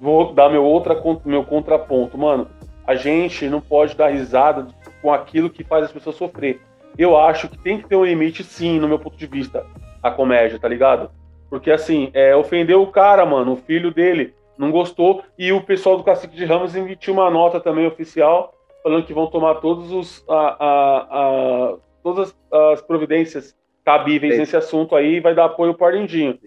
vou 0.00 0.32
dar 0.32 0.48
meu, 0.48 0.64
outra, 0.64 0.98
meu 1.22 1.44
contraponto. 1.44 2.16
Mano, 2.16 2.48
a 2.86 2.94
gente 2.94 3.46
não 3.46 3.60
pode 3.60 3.94
dar 3.94 4.08
risada 4.08 4.68
com 5.02 5.12
aquilo 5.12 5.50
que 5.50 5.62
faz 5.62 5.84
as 5.84 5.92
pessoas 5.92 6.16
sofrer. 6.16 6.62
Eu 6.96 7.14
acho 7.14 7.46
que 7.46 7.58
tem 7.58 7.76
que 7.76 7.86
ter 7.86 7.94
um 7.96 8.06
limite, 8.06 8.42
sim, 8.42 8.80
no 8.80 8.88
meu 8.88 8.98
ponto 8.98 9.18
de 9.18 9.26
vista, 9.26 9.66
a 10.02 10.10
comédia, 10.10 10.58
tá 10.58 10.66
ligado? 10.66 11.10
Porque, 11.50 11.70
assim, 11.70 12.08
é, 12.14 12.34
ofendeu 12.34 12.80
o 12.80 12.86
cara, 12.86 13.26
mano, 13.26 13.52
o 13.52 13.56
filho 13.56 13.92
dele 13.92 14.37
não 14.58 14.70
gostou, 14.70 15.22
e 15.38 15.52
o 15.52 15.62
pessoal 15.62 15.96
do 15.96 16.02
Cacique 16.04 16.36
de 16.36 16.44
Ramos 16.44 16.74
emitiu 16.74 17.14
uma 17.14 17.30
nota 17.30 17.60
também 17.60 17.86
oficial, 17.86 18.52
falando 18.82 19.04
que 19.06 19.14
vão 19.14 19.26
tomar 19.28 19.56
todos 19.56 19.92
os, 19.92 20.24
a- 20.28 20.56
a- 20.58 21.06
a- 21.10 21.74
todas 22.02 22.34
as, 22.50 22.60
as 22.72 22.82
providências 22.82 23.54
cabíveis 23.84 24.34
Sim. 24.34 24.40
nesse 24.40 24.56
assunto 24.56 24.94
aí 24.96 25.14
e 25.16 25.20
vai 25.20 25.34
dar 25.34 25.46
apoio 25.46 25.74
pro 25.74 25.86
Arlindinho. 25.86 26.38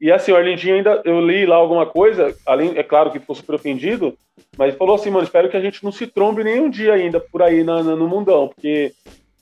E 0.00 0.10
assim, 0.10 0.32
o 0.32 0.36
Arlindinho 0.36 0.76
ainda, 0.76 1.02
eu 1.04 1.20
li 1.20 1.44
lá 1.44 1.56
alguma 1.56 1.84
coisa, 1.84 2.34
além, 2.46 2.72
é 2.78 2.82
claro 2.82 3.10
que 3.10 3.18
ficou 3.20 3.36
super 3.36 3.54
ofendido, 3.56 4.14
mas 4.56 4.74
falou 4.74 4.94
assim, 4.94 5.10
mano, 5.10 5.24
espero 5.24 5.50
que 5.50 5.56
a 5.56 5.60
gente 5.60 5.84
não 5.84 5.92
se 5.92 6.06
trombe 6.06 6.42
nenhum 6.42 6.70
dia 6.70 6.94
ainda 6.94 7.20
por 7.20 7.42
aí 7.42 7.62
na- 7.62 7.82
na- 7.82 7.94
no 7.96 8.08
mundão, 8.08 8.48
porque 8.48 8.92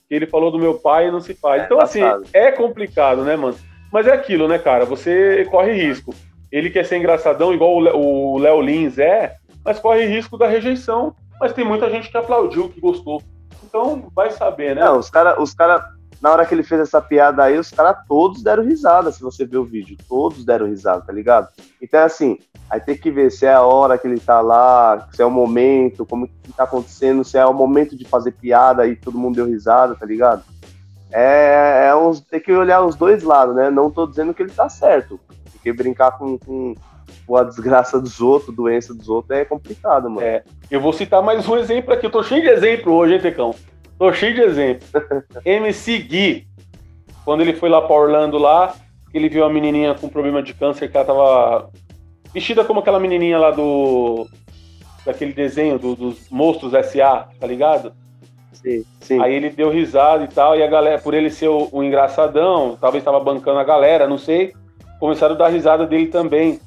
ele 0.09 0.25
falou 0.25 0.51
do 0.51 0.59
meu 0.59 0.73
pai 0.75 1.07
e 1.07 1.11
não 1.11 1.21
se 1.21 1.33
faz. 1.33 1.61
É, 1.61 1.65
então, 1.65 1.79
assim, 1.79 2.01
passado. 2.01 2.25
é 2.33 2.51
complicado, 2.51 3.23
né, 3.23 3.35
mano? 3.37 3.55
Mas 3.91 4.05
é 4.05 4.11
aquilo, 4.11 4.47
né, 4.47 4.59
cara? 4.59 4.85
Você 4.85 5.45
corre 5.49 5.71
risco. 5.71 6.13
Ele 6.51 6.69
quer 6.69 6.85
ser 6.85 6.97
engraçadão, 6.97 7.53
igual 7.53 7.75
o 7.75 8.37
Léo 8.37 8.61
Lins 8.61 8.97
é, 8.97 9.35
mas 9.63 9.79
corre 9.79 10.05
risco 10.05 10.37
da 10.37 10.47
rejeição. 10.47 11.15
Mas 11.39 11.53
tem 11.53 11.63
muita 11.63 11.89
gente 11.89 12.09
que 12.09 12.17
aplaudiu, 12.17 12.69
que 12.69 12.81
gostou. 12.81 13.21
Então, 13.63 14.11
vai 14.13 14.29
saber, 14.31 14.75
né? 14.75 14.83
Não, 14.83 14.97
os 14.97 15.09
caras, 15.09 15.37
os 15.39 15.53
cara, 15.53 15.93
na 16.21 16.31
hora 16.31 16.45
que 16.45 16.53
ele 16.53 16.63
fez 16.63 16.81
essa 16.81 17.01
piada 17.01 17.43
aí, 17.43 17.57
os 17.57 17.69
caras 17.69 17.97
todos 18.07 18.43
deram 18.43 18.63
risada, 18.63 19.11
se 19.11 19.21
você 19.21 19.45
ver 19.45 19.57
o 19.57 19.63
vídeo. 19.63 19.97
Todos 20.07 20.43
deram 20.43 20.67
risada, 20.67 21.01
tá 21.01 21.13
ligado? 21.13 21.47
Então, 21.81 22.03
assim, 22.03 22.37
aí 22.69 22.79
tem 22.81 22.97
que 22.97 23.09
ver 23.09 23.31
se 23.31 23.45
é 23.45 23.53
a 23.53 23.61
hora 23.61 23.97
que 23.97 24.05
ele 24.05 24.19
tá 24.19 24.41
lá, 24.41 25.07
se 25.13 25.21
é 25.21 25.25
o 25.25 25.31
momento, 25.31 26.05
como 26.05 26.27
que 26.27 26.51
tá 26.51 26.63
acontecendo, 26.63 27.23
se 27.23 27.37
é 27.37 27.45
o 27.45 27.53
momento 27.53 27.95
de 27.95 28.05
fazer 28.05 28.31
piada 28.31 28.85
e 28.85 28.95
todo 28.95 29.17
mundo 29.17 29.35
deu 29.35 29.45
risada, 29.45 29.95
tá 29.95 30.05
ligado? 30.05 30.43
É, 31.11 31.87
é 31.87 31.95
uns, 31.95 32.19
tem 32.19 32.39
que 32.39 32.51
olhar 32.51 32.83
os 32.83 32.95
dois 32.95 33.23
lados, 33.23 33.55
né? 33.55 33.69
Não 33.69 33.89
tô 33.89 34.05
dizendo 34.05 34.33
que 34.33 34.43
ele 34.43 34.51
tá 34.51 34.67
certo. 34.67 35.19
Porque 35.69 35.73
brincar 35.73 36.17
com, 36.17 36.37
com, 36.37 36.73
com 37.25 37.35
a 37.35 37.43
desgraça 37.43 37.99
dos 37.99 38.19
outros, 38.19 38.55
doença 38.55 38.93
dos 38.93 39.07
outros, 39.09 39.37
é 39.37 39.45
complicado, 39.45 40.09
mano. 40.09 40.21
É. 40.25 40.43
Eu 40.69 40.81
vou 40.81 40.93
citar 40.93 41.21
mais 41.21 41.47
um 41.47 41.57
exemplo 41.57 41.93
aqui. 41.93 42.05
Eu 42.05 42.11
tô 42.11 42.23
cheio 42.23 42.41
de 42.41 42.49
exemplo 42.49 42.93
hoje, 42.93 43.13
hein, 43.15 43.21
Tecão? 43.21 43.53
Tô 43.97 44.11
cheio 44.13 44.33
de 44.33 44.41
exemplo. 44.41 44.87
MC 45.45 45.99
Gui, 45.99 46.47
quando 47.25 47.41
ele 47.41 47.53
foi 47.53 47.69
lá 47.69 47.81
pra 47.81 47.95
Orlando 47.95 48.37
lá, 48.37 48.73
ele 49.13 49.29
viu 49.29 49.43
a 49.43 49.49
menininha 49.49 49.93
com 49.93 50.09
problema 50.09 50.41
de 50.41 50.53
câncer 50.53 50.89
que 50.89 50.97
ela 50.97 51.05
tava 51.05 51.69
vestida 52.33 52.63
como 52.63 52.79
aquela 52.79 52.99
menininha 52.99 53.37
lá 53.37 53.51
do 53.51 54.27
daquele 55.05 55.33
desenho 55.33 55.79
do- 55.79 55.95
dos 55.95 56.29
monstros 56.29 56.73
S.A., 56.73 57.27
tá 57.39 57.47
ligado? 57.47 57.93
Sim, 58.51 58.83
sim. 58.99 59.19
Aí 59.21 59.33
ele 59.33 59.49
deu 59.49 59.69
risada 59.69 60.23
e 60.25 60.27
tal, 60.27 60.55
e 60.57 60.61
a 60.61 60.67
galera, 60.67 60.99
por 60.99 61.13
ele 61.13 61.29
ser 61.29 61.47
o, 61.47 61.69
o 61.71 61.81
engraçadão, 61.81 62.77
talvez 62.79 63.01
estava 63.01 63.19
bancando 63.19 63.59
a 63.59 63.63
galera, 63.63 64.07
não 64.07 64.17
sei, 64.17 64.53
começaram 64.99 65.35
a 65.35 65.37
dar 65.37 65.49
risada 65.49 65.85
dele 65.85 66.07
também. 66.07 66.59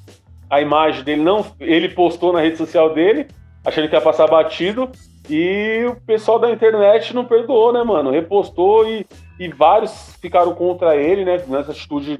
A 0.49 0.61
imagem 0.61 1.05
dele 1.05 1.23
não, 1.23 1.45
ele 1.61 1.89
postou 1.89 2.33
na 2.33 2.41
rede 2.41 2.57
social 2.57 2.93
dele, 2.93 3.27
achando 3.65 3.89
que 3.89 3.95
ia 3.95 4.01
passar 4.01 4.27
batido, 4.29 4.91
e 5.31 5.85
o 5.89 5.97
pessoal 6.05 6.39
da 6.39 6.51
internet 6.51 7.15
não 7.15 7.25
perdoou, 7.25 7.73
né, 7.73 7.83
mano? 7.83 8.11
Repostou 8.11 8.89
e, 8.89 9.07
e 9.39 9.49
vários 9.49 10.17
ficaram 10.21 10.55
contra 10.55 10.97
ele, 10.97 11.25
né, 11.25 11.43
nessa 11.47 11.73
atitude 11.73 12.19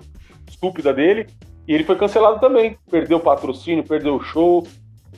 estúpida 0.49 0.93
dele, 0.93 1.27
e 1.67 1.75
ele 1.75 1.85
foi 1.85 1.97
cancelado 1.97 2.41
também. 2.41 2.79
Perdeu 2.91 3.19
o 3.19 3.21
patrocínio, 3.21 3.85
perdeu 3.85 4.17
o 4.17 4.23
show. 4.23 4.67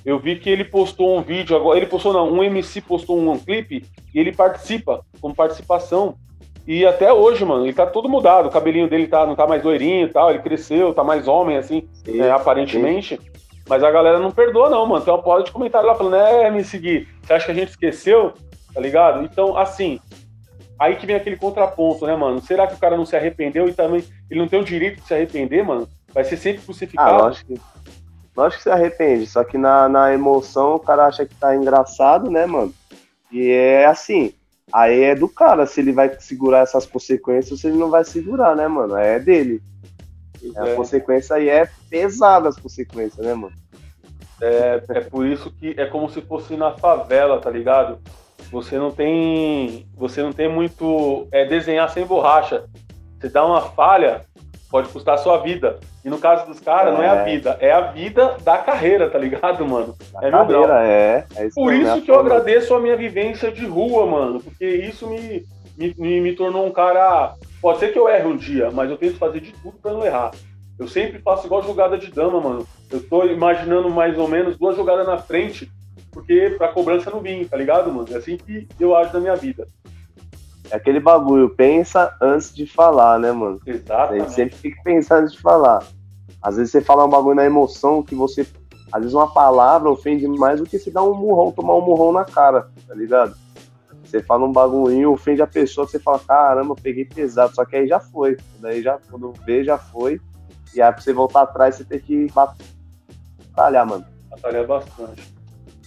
Eu 0.05 0.19
vi 0.19 0.37
que 0.37 0.51
ele 0.51 0.65
postou 0.65 1.17
um 1.17 1.23
vídeo 1.23 1.57
agora, 1.57 1.79
ele 1.79 1.87
postou 1.87 2.13
não, 2.13 2.31
um 2.31 2.43
MC 2.43 2.81
postou 2.81 3.19
um 3.19 3.39
clipe 3.39 3.85
e 4.15 4.19
ele 4.19 4.33
participa, 4.33 5.05
como 5.21 5.35
participação. 5.35 6.17
E 6.67 6.87
até 6.87 7.13
hoje, 7.13 7.45
mano, 7.45 7.67
ele 7.67 7.75
tá 7.75 7.87
todo 7.87 8.09
mudado. 8.09 8.49
O 8.49 8.51
cabelinho 8.51 8.89
dele 8.89 9.07
tá, 9.07 9.27
não 9.27 9.35
tá 9.35 9.47
mais 9.47 9.63
loirinho 9.63 10.07
e 10.07 10.11
tal, 10.11 10.31
ele 10.31 10.39
cresceu, 10.39 10.95
tá 10.95 11.05
mais 11.05 11.29
homem, 11.29 11.59
assim, 11.59 11.89
sim, 12.05 12.21
é, 12.21 12.31
aparentemente. 12.31 13.21
Mas 13.69 13.83
a 13.83 13.91
galera 13.91 14.19
não 14.19 14.31
perdoa, 14.31 14.71
não, 14.71 14.87
mano. 14.87 15.05
Tem 15.05 15.13
uma 15.13 15.23
porra 15.23 15.43
de 15.43 15.53
comentário 15.53 15.87
lá 15.87 15.95
falando, 15.95 16.17
é, 16.17 16.51
me 16.51 16.65
seguir. 16.65 17.09
Você 17.23 17.33
acha 17.33 17.47
que 17.47 17.53
a 17.53 17.55
gente 17.55 17.71
esqueceu? 17.71 18.33
Tá 18.73 18.81
ligado? 18.81 19.23
Então, 19.23 19.57
assim, 19.57 20.01
aí 20.79 20.97
que 20.97 21.07
vem 21.07 21.17
aquele 21.17 21.37
contraponto, 21.37 22.07
né, 22.07 22.17
mano? 22.17 22.41
Será 22.41 22.67
que 22.67 22.75
o 22.75 22.79
cara 22.79 22.97
não 22.97 23.07
se 23.07 23.17
arrependeu 23.17 23.69
e 23.69 23.73
também 23.73 24.05
ele 24.31 24.41
não 24.41 24.49
tem 24.49 24.61
o 24.61 24.65
direito 24.65 25.01
de 25.01 25.07
se 25.07 25.15
arrepender, 25.15 25.65
mano? 25.65 25.89
Vai 26.13 26.25
ser 26.25 26.37
sempre 26.37 26.63
crucificado? 26.63 27.11
Ah, 27.11 27.27
lógico 27.27 27.55
que, 27.55 27.61
lógico 28.37 28.59
que 28.59 28.63
se 28.63 28.71
arrepende, 28.71 29.27
só 29.27 29.45
que 29.45 29.59
na, 29.59 29.89
na 29.89 30.13
emoção 30.13 30.75
o 30.75 30.81
cara 30.81 31.07
acha 31.07 31.27
que 31.27 31.35
tá 31.35 31.55
engraçado, 31.55 32.31
né, 32.31 32.47
mano? 32.47 32.73
E 33.33 33.51
é 33.51 33.87
assim, 33.87 34.33
aí 34.75 35.05
é 35.05 35.15
do 35.15 35.29
cara 35.29 35.67
se 35.67 35.81
ele 35.81 35.93
vai 35.93 36.19
segurar 36.19 36.61
essas 36.61 36.85
consequências 36.85 37.53
ou 37.53 37.57
se 37.57 37.69
ele 37.69 37.79
não 37.79 37.91
vai 37.91 38.05
segurar, 38.05 38.57
né, 38.57 38.67
mano? 38.67 38.97
É 38.97 39.21
dele. 39.21 39.63
É. 40.57 40.73
A 40.73 40.75
consequência 40.75 41.37
aí 41.37 41.49
é 41.49 41.69
pesada 41.89 42.49
as 42.49 42.59
consequências, 42.59 43.25
né, 43.25 43.33
mano? 43.35 43.55
É, 44.43 44.83
é 44.89 45.01
por 45.01 45.25
isso 45.25 45.51
que 45.53 45.75
é 45.79 45.87
como 45.87 46.11
se 46.11 46.21
fosse 46.21 46.57
na 46.57 46.73
favela, 46.73 47.41
tá 47.41 47.49
ligado? 47.49 48.01
Você 48.51 48.77
não 48.77 48.91
tem. 48.91 49.87
Você 49.95 50.23
não 50.23 50.33
tem 50.33 50.49
muito. 50.49 51.29
É 51.31 51.47
desenhar 51.47 51.89
sem 51.91 52.05
borracha. 52.05 52.65
Você 53.19 53.29
dá 53.29 53.47
uma 53.47 53.63
falha, 53.63 54.27
pode 54.69 54.89
custar 54.89 55.15
a 55.15 55.19
sua 55.19 55.39
vida. 55.39 55.79
E 56.05 56.11
no 56.11 56.19
caso 56.19 56.47
dos 56.47 56.61
caras, 56.61 56.93
é. 56.93 56.97
não 56.97 57.03
é 57.03 57.09
a 57.09 57.17
é. 57.17 57.25
vida, 57.25 57.57
é 57.61 57.73
a 57.73 57.81
vida 57.81 58.37
da 58.45 58.59
carreira, 58.59 59.09
tá 59.09 59.19
ligado, 59.19 59.67
mano? 59.67 59.97
Da 60.13 60.29
é 60.29 60.31
carreira, 60.31 60.87
é. 60.87 61.25
é 61.35 61.47
isso 61.47 61.55
Por 61.55 61.73
isso 61.73 62.03
que 62.03 62.11
eu 62.11 62.21
agradeço 62.21 62.75
a 62.75 62.81
minha 62.81 62.97
vivência 62.97 63.51
de 63.51 63.65
rua, 63.65 64.05
mano. 64.05 64.41
Porque 64.41 64.67
isso 64.67 65.09
me, 65.09 65.47
me, 65.79 65.95
me, 65.97 66.21
me 66.21 66.37
tornou 66.37 66.67
um 66.67 66.71
cara. 66.71 67.35
Pode 67.63 67.79
ser 67.79 67.93
que 67.93 67.99
eu 67.99 68.07
erre 68.07 68.27
um 68.27 68.37
dia, 68.37 68.71
mas 68.71 68.91
eu 68.91 68.99
tento 68.99 69.17
fazer 69.17 69.41
de 69.41 69.53
tudo 69.53 69.79
pra 69.81 69.93
não 69.93 70.05
errar. 70.05 70.33
Eu 70.79 70.87
sempre 70.89 71.21
faço 71.21 71.47
igual 71.47 71.63
jogada 71.63 71.97
de 71.97 72.11
dama, 72.11 72.39
mano. 72.39 72.67
Eu 72.91 73.03
tô 73.03 73.25
imaginando 73.25 73.89
mais 73.89 74.19
ou 74.19 74.29
menos 74.29 74.59
duas 74.59 74.77
jogadas 74.77 75.07
na 75.07 75.17
frente, 75.17 75.71
porque 76.13 76.55
pra 76.59 76.69
cobrança 76.69 77.11
não 77.11 77.21
vir, 77.21 77.49
tá 77.49 77.57
ligado, 77.57 77.91
mano? 77.91 78.09
É 78.11 78.17
assim 78.17 78.37
que 78.37 78.69
eu 78.79 78.95
acho 78.95 79.15
na 79.15 79.21
minha 79.21 79.37
vida. 79.37 79.67
É 80.71 80.77
aquele 80.77 81.01
bagulho, 81.01 81.51
pensa 81.51 82.15
antes 82.21 82.55
de 82.55 82.67
falar, 82.67 83.19
né, 83.19 83.31
mano? 83.33 83.61
Exato. 83.67 84.15
Gente 84.15 84.33
sempre 84.33 84.57
tem 84.57 84.71
que 84.71 84.83
pensar 84.83 85.19
antes 85.19 85.33
de 85.33 85.41
falar. 85.41 85.85
Às 86.43 86.57
vezes 86.57 86.73
você 86.73 86.81
fala 86.81 87.05
um 87.05 87.11
bagulho 87.11 87.37
na 87.37 87.45
emoção 87.45 88.03
que 88.03 88.15
você. 88.15 88.47
Às 88.93 89.01
vezes 89.01 89.15
uma 89.15 89.33
palavra 89.33 89.91
ofende 89.91 90.27
mais 90.27 90.61
do 90.61 90.67
que 90.67 90.79
se 90.79 90.91
dar 90.91 91.03
um 91.03 91.15
murrão, 91.15 91.53
tomar 91.53 91.75
um 91.75 91.81
murrão 91.81 92.13
na 92.13 92.25
cara, 92.25 92.69
tá 92.87 92.95
ligado? 92.95 93.35
Você 94.05 94.23
fala 94.23 94.45
um 94.45 94.53
bagulho, 94.53 95.13
ofende 95.13 95.43
a 95.43 95.47
pessoa, 95.47 95.87
você 95.87 95.99
fala, 95.99 96.21
caramba, 96.21 96.77
peguei 96.81 97.05
pesado, 97.05 97.55
só 97.55 97.65
que 97.65 97.75
aí 97.75 97.89
já 97.89 97.99
foi. 97.99 98.37
Daí 98.61 98.83
já, 98.83 98.99
quando 99.11 99.33
vê, 99.45 99.65
já 99.65 99.77
foi. 99.77 100.21
E 100.75 100.81
aí 100.81 100.93
pra 100.93 101.01
você 101.01 101.13
voltar 101.13 101.43
atrás, 101.43 101.75
você 101.75 101.85
tem 101.85 101.99
que 101.99 102.29
batalhar, 102.33 103.87
mano. 103.87 104.05
Batalhar 104.31 104.67
bastante. 104.67 105.34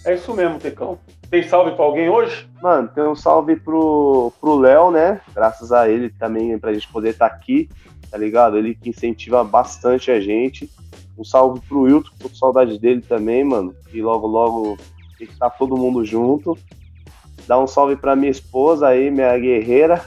É 0.08 0.14
isso 0.14 0.32
mesmo, 0.32 0.58
Tecão. 0.58 0.98
Tem 1.28 1.42
salve 1.42 1.72
pra 1.72 1.84
alguém 1.84 2.08
hoje? 2.08 2.48
Mano, 2.62 2.88
tem 2.88 3.04
um 3.04 3.14
salve 3.14 3.56
pro 3.56 4.32
Léo, 4.42 4.90
né? 4.90 5.20
Graças 5.34 5.70
a 5.70 5.86
ele 5.86 6.08
também, 6.08 6.58
pra 6.58 6.72
gente 6.72 6.88
poder 6.88 7.10
estar 7.10 7.28
tá 7.28 7.34
aqui, 7.34 7.68
tá 8.10 8.16
ligado? 8.16 8.56
Ele 8.56 8.74
que 8.74 8.88
incentiva 8.88 9.44
bastante 9.44 10.10
a 10.10 10.18
gente. 10.18 10.70
Um 11.18 11.22
salve 11.22 11.60
pro 11.68 11.82
Wilton, 11.82 12.08
tô 12.18 12.30
com 12.30 12.34
saudade 12.34 12.78
dele 12.78 13.02
também, 13.02 13.44
mano. 13.44 13.74
E 13.92 14.00
logo, 14.00 14.26
logo 14.26 14.78
tem 15.18 15.26
que 15.26 15.34
estar 15.34 15.50
todo 15.50 15.76
mundo 15.76 16.02
junto. 16.06 16.56
Dá 17.46 17.58
um 17.58 17.66
salve 17.66 17.94
pra 17.94 18.16
minha 18.16 18.30
esposa 18.30 18.88
aí, 18.88 19.10
minha 19.10 19.38
guerreira. 19.38 20.02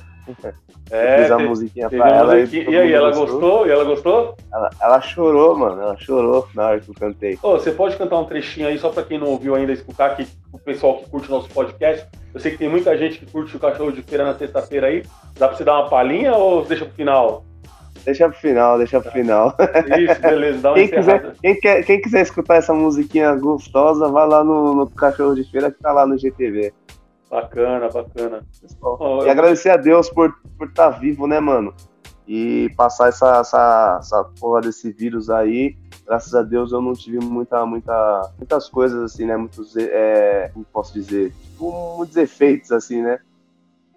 É, 0.90 1.24
fiz 1.24 1.32
a 1.32 1.40
musiquinha 1.40 1.90
pra 1.90 2.10
ela. 2.10 2.34
Aí, 2.34 2.50
e 2.52 2.78
aí, 2.78 2.92
ela 2.94 3.10
gostou? 3.10 3.40
gostou? 3.40 3.68
E 3.68 3.72
ela 3.72 3.84
gostou? 3.84 4.38
Ela, 4.54 4.70
ela, 4.82 5.02
chorou, 5.02 5.58
mano. 5.58 5.82
Ela 5.82 5.98
chorou 5.98 6.48
na 6.54 6.68
hora 6.68 6.80
que 6.80 6.90
eu 6.90 6.96
cantei. 6.96 7.40
Oh, 7.42 7.54
você 7.54 7.72
pode 7.72 7.96
cantar 7.98 8.20
um 8.20 8.26
trechinho 8.26 8.68
aí, 8.68 8.78
só 8.78 8.90
pra 8.90 9.04
quem 9.04 9.18
não 9.18 9.28
ouviu 9.28 9.56
ainda, 9.56 9.72
escutar 9.72 10.08
aqui, 10.08 10.28
o 10.52 10.60
pessoal 10.60 11.00
que 11.00 11.10
curte 11.10 11.28
o 11.30 11.32
nosso 11.32 11.50
podcast. 11.50 12.08
Eu 12.34 12.40
sei 12.40 12.52
que 12.52 12.58
tem 12.58 12.70
muita 12.70 12.98
gente 12.98 13.20
que 13.20 13.26
curte 13.26 13.56
o 13.56 13.60
cachorro 13.60 13.92
de 13.92 14.02
feira 14.02 14.26
na 14.26 14.34
sexta-feira 14.36 14.88
aí. 14.88 15.04
Dá 15.38 15.48
pra 15.48 15.58
você 15.58 15.64
dar 15.64 15.80
uma 15.80 15.90
palhinha 15.90 16.34
ou 16.34 16.64
deixa 16.66 16.86
pro 16.86 16.94
final? 16.94 17.46
Deixa 18.04 18.28
pro 18.28 18.40
final, 18.40 18.78
deixa 18.78 19.00
pro 19.00 19.12
final. 19.12 19.56
Isso, 20.00 20.22
beleza, 20.22 20.60
dá 20.60 20.70
uma 20.70 20.76
quem 20.80 20.88
quiser, 20.88 21.34
quem, 21.42 21.60
quer, 21.60 21.84
quem 21.84 22.02
quiser 22.02 22.22
escutar 22.22 22.56
essa 22.56 22.74
musiquinha 22.74 23.36
gostosa, 23.36 24.08
vai 24.08 24.28
lá 24.28 24.44
no, 24.44 24.74
no 24.74 24.90
Cachorro 24.90 25.36
de 25.36 25.44
Feira 25.50 25.72
que 25.72 25.80
tá 25.80 25.92
lá 25.92 26.06
no 26.06 26.18
GTV. 26.18 26.74
Bacana, 27.32 27.88
bacana. 27.88 28.46
Oh, 28.82 29.22
e 29.22 29.28
eu... 29.28 29.32
agradecer 29.32 29.70
a 29.70 29.78
Deus 29.78 30.10
por 30.10 30.28
estar 30.28 30.50
por 30.58 30.74
tá 30.74 30.90
vivo, 30.90 31.26
né, 31.28 31.40
mano? 31.40 31.74
E 32.28 32.70
passar 32.76 33.08
essa, 33.08 33.40
essa, 33.40 33.98
essa 34.02 34.24
porra 34.38 34.60
desse 34.60 34.92
vírus 34.92 35.30
aí. 35.30 35.78
Graças 36.06 36.36
a 36.36 36.42
Deus 36.42 36.74
eu 36.74 36.82
não 36.82 36.92
tive 36.92 37.20
muita, 37.20 37.66
muita, 37.66 38.34
muitas 38.38 38.68
coisas 38.68 39.02
assim, 39.02 39.26
né? 39.26 39.38
Muitos, 39.38 39.78
é, 39.78 40.50
como 40.54 40.66
posso 40.66 40.94
dizer? 40.94 41.32
Tipo, 41.32 41.96
muitos 41.96 42.18
efeitos, 42.18 42.70
assim, 42.70 43.02
né? 43.02 43.18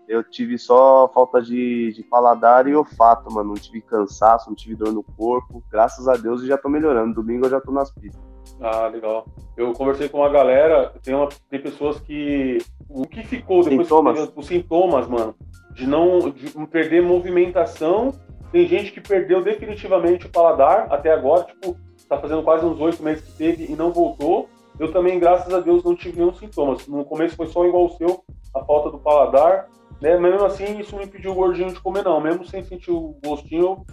Eu 0.07 0.23
tive 0.23 0.57
só 0.57 1.11
falta 1.13 1.43
de, 1.43 1.93
de 1.93 2.05
paladar 2.05 2.69
e 2.69 2.77
olfato, 2.77 3.33
mano. 3.33 3.49
Não 3.49 3.55
tive 3.55 3.81
cansaço, 3.81 4.49
não 4.49 4.55
tive 4.55 4.77
dor 4.77 4.93
no 4.93 5.03
corpo. 5.03 5.61
Graças 5.73 6.07
a 6.07 6.17
Deus 6.17 6.43
eu 6.43 6.47
já 6.47 6.57
tô 6.57 6.69
melhorando. 6.69 7.15
Domingo 7.15 7.47
eu 7.47 7.51
já 7.51 7.61
tô 7.61 7.73
nas 7.73 7.91
pistas. 7.91 8.34
Ah, 8.61 8.87
legal. 8.89 9.27
Eu 9.57 9.73
conversei 9.73 10.09
com 10.09 10.19
uma 10.19 10.29
galera, 10.29 10.93
tem, 11.03 11.15
uma, 11.15 11.29
tem 11.51 11.61
pessoas 11.61 12.01
que. 12.01 12.59
O 12.89 13.07
que 13.07 13.25
ficou 13.25 13.63
depois 13.63 13.89
sintomas. 13.89 14.33
os 14.35 14.47
sintomas, 14.47 15.09
mano, 15.09 15.35
de 15.73 15.87
não 15.87 16.31
de 16.31 16.51
perder 16.67 17.03
movimentação. 17.03 18.13
Tem 18.53 18.67
gente 18.69 18.93
que 18.93 19.01
perdeu 19.01 19.43
definitivamente 19.43 20.27
o 20.27 20.31
paladar 20.31 20.87
até 20.93 21.13
agora, 21.13 21.45
tipo, 21.45 21.77
tá 22.09 22.19
fazendo 22.19 22.43
quase 22.43 22.65
uns 22.65 22.81
oito 22.81 23.03
meses 23.03 23.25
que 23.25 23.33
teve 23.33 23.73
e 23.73 23.75
não 23.75 23.91
voltou. 23.91 24.49
Eu 24.79 24.93
também, 24.93 25.19
graças 25.19 25.53
a 25.53 25.61
Deus, 25.61 25.85
não 25.85 25.95
tive 25.95 26.19
nenhum 26.19 26.35
sintomas. 26.35 26.87
No 26.87 27.05
começo 27.05 27.37
foi 27.37 27.47
só 27.47 27.65
igual 27.65 27.87
o 27.87 27.91
seu, 27.91 28.25
a 28.55 28.65
falta 28.65 28.91
do 28.91 28.99
paladar. 28.99 29.69
Né? 30.01 30.17
Mas 30.19 30.33
mesmo 30.33 30.47
assim, 30.47 30.79
isso 30.79 30.97
não 30.97 31.03
impediu 31.03 31.33
o 31.33 31.35
gordinho 31.35 31.73
de 31.73 31.81
comer, 31.81 32.05
não. 32.05 32.21
Mesmo 32.21 32.45
sem 32.45 32.63
sentir 32.63 32.91
o 32.91 33.17
gostinho, 33.25 33.85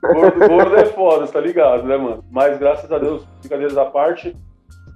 gordo, 0.00 0.48
gordo 0.48 0.76
é 0.76 0.84
foda, 0.86 1.26
tá 1.26 1.40
ligado, 1.40 1.84
né, 1.84 1.96
mano? 1.96 2.24
Mas 2.30 2.58
graças 2.58 2.90
a 2.90 2.98
Deus, 2.98 3.24
brincadeiras 3.40 3.76
à 3.76 3.84
parte, 3.84 4.36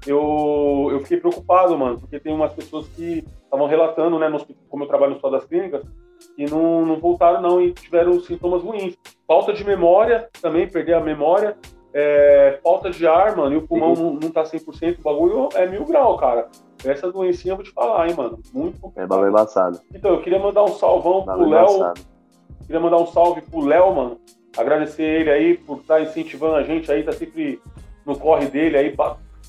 eu, 0.07 0.89
eu 0.91 1.01
fiquei 1.01 1.19
preocupado, 1.19 1.77
mano, 1.77 1.99
porque 1.99 2.19
tem 2.21 2.33
umas 2.33 2.53
pessoas 2.53 2.89
que 2.89 3.25
estavam 3.45 3.67
relatando, 3.67 4.19
né, 4.19 4.29
no, 4.29 4.39
como 4.69 4.85
eu 4.85 4.89
trabalho 4.89 5.11
no 5.11 5.17
Hospital 5.17 5.33
das 5.33 5.45
Clínicas, 5.45 5.83
e 6.37 6.47
não, 6.47 6.85
não 6.85 6.97
voltaram 6.99 7.41
não 7.41 7.61
e 7.61 7.73
tiveram 7.73 8.21
sintomas 8.21 8.63
ruins. 8.63 8.97
Falta 9.27 9.53
de 9.53 9.65
memória, 9.65 10.29
também 10.41 10.69
perder 10.69 10.95
a 10.95 11.01
memória, 11.01 11.57
é, 11.93 12.59
falta 12.63 12.91
de 12.91 13.07
ar, 13.07 13.37
mano, 13.37 13.55
e 13.55 13.59
o 13.59 13.67
pulmão 13.67 13.95
não, 13.95 14.15
não 14.15 14.31
tá 14.31 14.43
100%, 14.43 14.99
o 14.99 15.03
bagulho 15.03 15.49
é 15.55 15.67
mil 15.67 15.85
grau, 15.85 16.17
cara. 16.17 16.49
Essa 16.85 17.11
doencinha 17.11 17.53
eu 17.53 17.57
vou 17.57 17.65
te 17.65 17.73
falar, 17.73 18.09
hein, 18.09 18.15
mano. 18.17 18.39
Muito 18.53 18.81
complicado. 18.81 19.05
É 19.05 19.07
bagulho 19.09 19.31
embaçado. 19.31 19.81
Então, 19.93 20.13
eu 20.13 20.23
queria 20.23 20.39
mandar 20.39 20.63
um 20.63 20.69
salvão 20.69 21.25
pro 21.25 21.49
Léo 21.49 21.93
Queria 22.67 22.81
mandar 22.81 22.99
um 22.99 23.07
salve 23.07 23.41
pro 23.43 23.65
Léo, 23.65 23.95
mano. 23.95 24.21
Agradecer 24.57 25.03
ele 25.03 25.31
aí 25.31 25.57
por 25.57 25.81
estar 25.81 25.97
tá 25.97 26.03
incentivando 26.03 26.57
a 26.57 26.63
gente 26.63 26.91
aí, 26.91 27.03
tá 27.03 27.13
sempre 27.13 27.61
no 28.05 28.19
corre 28.19 28.47
dele 28.47 28.77
aí, 28.77 28.97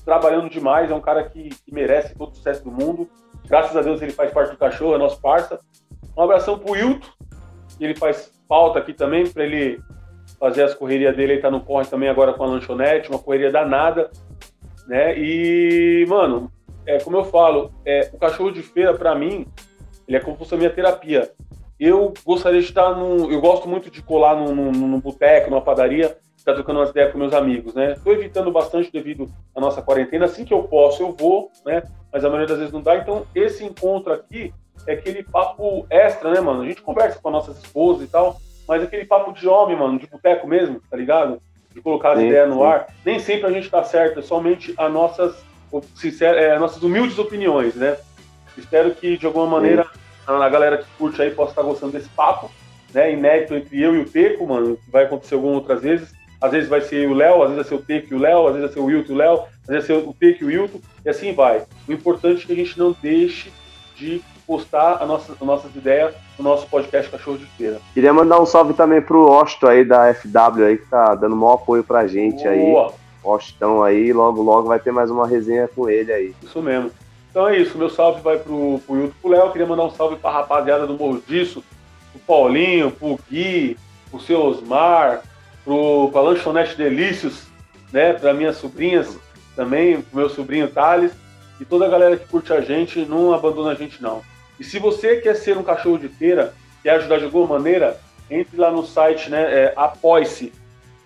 trabalhando 0.04 0.48
demais. 0.48 0.90
É 0.90 0.94
um 0.94 1.00
cara 1.00 1.24
que, 1.24 1.48
que 1.48 1.74
merece 1.74 2.14
todo 2.14 2.32
o 2.32 2.34
sucesso 2.34 2.64
do 2.64 2.70
mundo. 2.70 3.08
Graças 3.46 3.76
a 3.76 3.82
Deus 3.82 4.00
ele 4.00 4.12
faz 4.12 4.32
parte 4.32 4.52
do 4.52 4.56
cachorro, 4.56 4.94
é 4.94 4.98
nosso 4.98 5.20
parça. 5.20 5.58
Um 6.16 6.22
abração 6.22 6.58
pro 6.58 6.76
Hilton, 6.76 7.08
que 7.76 7.84
ele 7.84 7.96
faz 7.96 8.32
falta 8.48 8.78
aqui 8.78 8.92
também, 8.92 9.26
para 9.26 9.44
ele 9.44 9.80
fazer 10.38 10.62
as 10.62 10.74
correrias 10.74 11.16
dele. 11.16 11.34
Ele 11.34 11.42
tá 11.42 11.50
no 11.50 11.60
corre 11.60 11.86
também 11.86 12.08
agora 12.08 12.32
com 12.32 12.44
a 12.44 12.46
lanchonete, 12.46 13.10
uma 13.10 13.18
correria 13.18 13.50
danada, 13.50 14.10
né? 14.86 15.18
E, 15.18 16.04
mano, 16.08 16.50
é 16.86 16.98
como 16.98 17.16
eu 17.16 17.24
falo, 17.24 17.72
é, 17.84 18.10
o 18.12 18.18
cachorro 18.18 18.50
de 18.50 18.62
feira, 18.62 18.94
para 18.94 19.14
mim, 19.14 19.46
ele 20.06 20.16
é 20.16 20.20
como 20.20 20.34
se 20.34 20.38
fosse 20.40 20.54
a 20.54 20.58
minha 20.58 20.70
terapia 20.70 21.30
eu 21.80 22.12
gostaria 22.26 22.60
de 22.60 22.66
estar 22.66 22.94
num. 22.94 23.32
Eu 23.32 23.40
gosto 23.40 23.66
muito 23.66 23.90
de 23.90 24.02
colar 24.02 24.36
num, 24.36 24.54
num, 24.54 24.70
num 24.70 25.00
boteco, 25.00 25.48
numa 25.48 25.62
padaria, 25.62 26.14
estar 26.36 26.52
trocando 26.52 26.78
umas 26.78 26.90
ideias 26.90 27.10
com 27.10 27.18
meus 27.18 27.32
amigos, 27.32 27.72
né? 27.72 27.92
Estou 27.92 28.12
evitando 28.12 28.52
bastante 28.52 28.92
devido 28.92 29.30
à 29.56 29.60
nossa 29.60 29.80
quarentena. 29.80 30.26
Assim 30.26 30.44
que 30.44 30.52
eu 30.52 30.62
posso, 30.64 31.02
eu 31.02 31.12
vou, 31.12 31.50
né? 31.64 31.82
Mas 32.12 32.22
a 32.22 32.28
maioria 32.28 32.48
das 32.48 32.58
vezes 32.58 32.72
não 32.72 32.82
dá. 32.82 32.96
Então, 32.96 33.26
esse 33.34 33.64
encontro 33.64 34.12
aqui 34.12 34.52
é 34.86 34.92
aquele 34.92 35.22
papo 35.22 35.86
extra, 35.88 36.30
né, 36.30 36.40
mano? 36.40 36.62
A 36.62 36.66
gente 36.66 36.82
conversa 36.82 37.18
com 37.18 37.28
as 37.28 37.32
nossas 37.32 37.64
esposas 37.64 38.06
e 38.06 38.10
tal, 38.10 38.36
mas 38.68 38.82
aquele 38.82 39.06
papo 39.06 39.32
de 39.32 39.48
homem, 39.48 39.76
mano, 39.76 39.98
de 39.98 40.06
boteco 40.06 40.46
mesmo, 40.46 40.82
tá 40.90 40.96
ligado? 40.98 41.40
De 41.72 41.80
colocar 41.80 42.12
as 42.12 42.18
sim, 42.18 42.26
ideias 42.26 42.48
no 42.48 42.56
sim. 42.56 42.62
ar. 42.62 42.88
Nem 43.06 43.18
sempre 43.18 43.46
a 43.46 43.52
gente 43.52 43.70
tá 43.70 43.82
certo, 43.84 44.18
é 44.18 44.22
somente 44.22 44.74
as 44.76 44.92
nossas, 44.92 45.42
sincero, 45.94 46.38
é, 46.38 46.58
nossas 46.58 46.82
humildes 46.82 47.18
opiniões, 47.18 47.74
né? 47.74 47.96
Espero 48.58 48.90
que, 48.90 49.16
de 49.16 49.24
alguma 49.24 49.46
maneira, 49.46 49.84
sim 49.84 49.99
a 50.36 50.48
galera 50.48 50.78
que 50.78 50.86
curte 50.98 51.20
aí 51.20 51.30
possa 51.30 51.52
estar 51.52 51.62
gostando 51.62 51.92
desse 51.92 52.08
papo, 52.10 52.50
né? 52.92 53.12
Inédito 53.12 53.54
entre 53.54 53.80
eu 53.80 53.94
e 53.94 54.00
o 54.00 54.04
Teco, 54.04 54.46
mano, 54.46 54.76
que 54.76 54.90
vai 54.90 55.04
acontecer 55.04 55.34
algumas 55.34 55.56
outras 55.56 55.82
vezes. 55.82 56.12
Às 56.40 56.52
vezes 56.52 56.68
vai 56.68 56.80
ser 56.80 57.08
o 57.08 57.14
Léo, 57.14 57.42
às 57.42 57.50
vezes 57.50 57.56
vai 57.56 57.64
ser 57.64 57.74
o 57.74 57.86
Teco 57.86 58.14
e 58.14 58.16
o 58.16 58.20
Léo, 58.20 58.46
às 58.46 58.54
vezes 58.54 58.68
vai 58.68 58.72
ser 58.72 58.80
o 58.80 58.84
Wilton 58.84 59.12
e 59.12 59.14
o 59.14 59.18
Léo, 59.18 59.32
às 59.32 59.66
vezes 59.66 59.88
vai 59.88 59.96
ser 59.96 60.08
o 60.08 60.14
Teco 60.14 60.44
e 60.44 60.44
o 60.44 60.62
Wilton, 60.62 60.80
e 61.04 61.08
assim 61.08 61.34
vai. 61.34 61.62
O 61.86 61.92
importante 61.92 62.44
é 62.44 62.46
que 62.46 62.52
a 62.52 62.56
gente 62.56 62.78
não 62.78 62.96
deixe 63.02 63.52
de 63.94 64.22
postar 64.46 65.06
nossa, 65.06 65.32
as 65.32 65.40
nossas 65.40 65.74
ideias 65.76 66.14
no 66.38 66.44
nosso 66.44 66.66
podcast 66.66 67.10
Cachorro 67.10 67.38
de 67.38 67.44
Feira. 67.44 67.78
Queria 67.92 68.12
mandar 68.12 68.40
um 68.40 68.46
salve 68.46 68.72
também 68.72 69.00
pro 69.00 69.30
Osto 69.30 69.68
aí 69.68 69.84
da 69.84 70.12
FW 70.12 70.64
aí, 70.64 70.78
que 70.78 70.86
tá 70.86 71.14
dando 71.14 71.36
maior 71.36 71.54
apoio 71.54 71.84
pra 71.84 72.06
gente 72.06 72.42
Boa. 72.42 72.88
aí. 72.88 72.94
Ostão 73.22 73.82
aí, 73.82 74.12
logo 74.12 74.42
logo 74.42 74.68
vai 74.68 74.80
ter 74.80 74.90
mais 74.90 75.10
uma 75.10 75.26
resenha 75.26 75.68
com 75.68 75.88
ele 75.88 76.12
aí. 76.12 76.34
Isso 76.42 76.62
mesmo. 76.62 76.90
Então 77.30 77.48
é 77.48 77.58
isso, 77.58 77.78
meu 77.78 77.88
salve 77.88 78.20
vai 78.22 78.38
pro, 78.38 78.80
pro 78.84 78.96
Hilton 78.96 79.14
pro 79.22 79.30
Léo. 79.30 79.52
Queria 79.52 79.66
mandar 79.66 79.84
um 79.84 79.90
salve 79.90 80.16
pra 80.16 80.30
rapaziada 80.30 80.86
do 80.86 80.94
Morro 80.94 81.22
Disso, 81.26 81.62
pro 82.12 82.20
Paulinho, 82.26 82.90
pro 82.90 83.18
Gui, 83.30 83.76
pro 84.10 84.20
seu 84.20 84.42
Osmar, 84.42 85.22
pro, 85.64 86.10
pra 86.10 86.20
Lanchonete 86.20 86.76
Delícios, 86.76 87.46
né? 87.92 88.12
Para 88.12 88.34
minhas 88.34 88.56
sobrinhas 88.56 89.16
também, 89.54 90.02
pro 90.02 90.18
meu 90.18 90.28
sobrinho 90.28 90.68
Thales 90.68 91.12
e 91.60 91.64
toda 91.64 91.86
a 91.86 91.88
galera 91.88 92.16
que 92.16 92.26
curte 92.26 92.52
a 92.52 92.60
gente, 92.60 93.04
não 93.04 93.32
abandona 93.32 93.70
a 93.72 93.74
gente 93.74 94.02
não. 94.02 94.22
E 94.58 94.64
se 94.64 94.80
você 94.80 95.20
quer 95.20 95.36
ser 95.36 95.56
um 95.56 95.62
cachorro 95.62 95.98
de 95.98 96.08
feira, 96.08 96.52
quer 96.82 96.96
ajudar 96.96 97.18
de 97.18 97.26
alguma 97.26 97.58
maneira, 97.58 98.00
entre 98.30 98.56
lá 98.56 98.72
no 98.72 98.84
site, 98.84 99.30
né? 99.30 99.42
É, 99.42 99.72
apoie-se, 99.76 100.52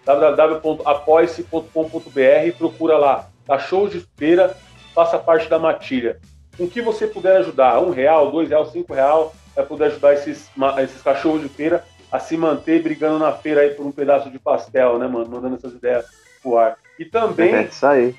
www.apoie-se.com.br, 0.04 2.56
procura 2.56 2.96
lá, 2.96 3.28
cachorro 3.46 3.88
de 3.88 4.00
feira, 4.16 4.56
faça 4.94 5.18
parte 5.18 5.48
da 5.48 5.58
matilha. 5.58 6.20
Com 6.56 6.68
que 6.68 6.80
você 6.80 7.04
puder 7.06 7.36
ajudar, 7.38 7.80
um 7.80 7.90
real, 7.90 8.30
dois 8.30 8.48
real, 8.48 8.64
cinco 8.66 8.94
real, 8.94 9.34
vai 9.54 9.66
poder 9.66 9.86
ajudar 9.86 10.14
esses, 10.14 10.48
esses 10.82 11.02
cachorros 11.02 11.42
de 11.42 11.48
feira 11.48 11.84
a 12.10 12.18
se 12.20 12.36
manter 12.36 12.80
brigando 12.80 13.18
na 13.18 13.32
feira 13.32 13.62
aí 13.62 13.70
por 13.70 13.84
um 13.84 13.90
pedaço 13.90 14.30
de 14.30 14.38
pastel, 14.38 14.96
né, 14.98 15.08
mano? 15.08 15.28
Mandando 15.28 15.56
essas 15.56 15.72
ideias 15.72 16.06
pro 16.40 16.56
ar. 16.56 16.76
E 16.96 17.04
também 17.04 17.52
é 17.52 17.64
isso 17.64 17.84
aí. 17.84 18.14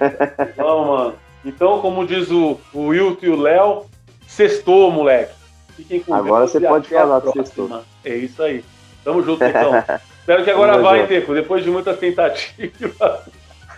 Vamos, 0.56 0.86
mano. 0.86 1.14
Então, 1.44 1.80
como 1.80 2.06
diz 2.06 2.30
o, 2.30 2.60
o 2.72 2.88
Wilton 2.88 3.26
e 3.26 3.30
o 3.30 3.40
Léo, 3.40 3.86
sextou, 4.26 4.90
moleque. 4.90 5.34
Fiquem 5.76 6.00
com 6.00 6.14
Agora 6.14 6.46
você 6.46 6.60
pode 6.60 6.88
falar 6.88 7.18
do 7.18 7.32
sextou. 7.32 7.82
É 8.04 8.14
isso 8.14 8.42
aí. 8.42 8.64
Tamo 9.04 9.22
junto, 9.22 9.42
então. 9.42 9.72
Espero 10.20 10.44
que 10.44 10.50
agora 10.50 10.72
Tamo 10.72 10.84
vai, 10.84 11.00
junto. 11.00 11.08
Teco, 11.08 11.34
depois 11.34 11.64
de 11.64 11.70
muitas 11.70 11.98
tentativas. 11.98 13.20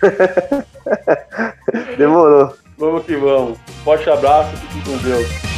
Demorou. 1.97 2.55
Vamos 2.77 3.05
que 3.05 3.17
vamos. 3.17 3.59
Forte 3.85 4.11
abraço, 4.11 4.55
fiquem 4.57 4.83
com 4.83 5.03
Deus. 5.03 5.54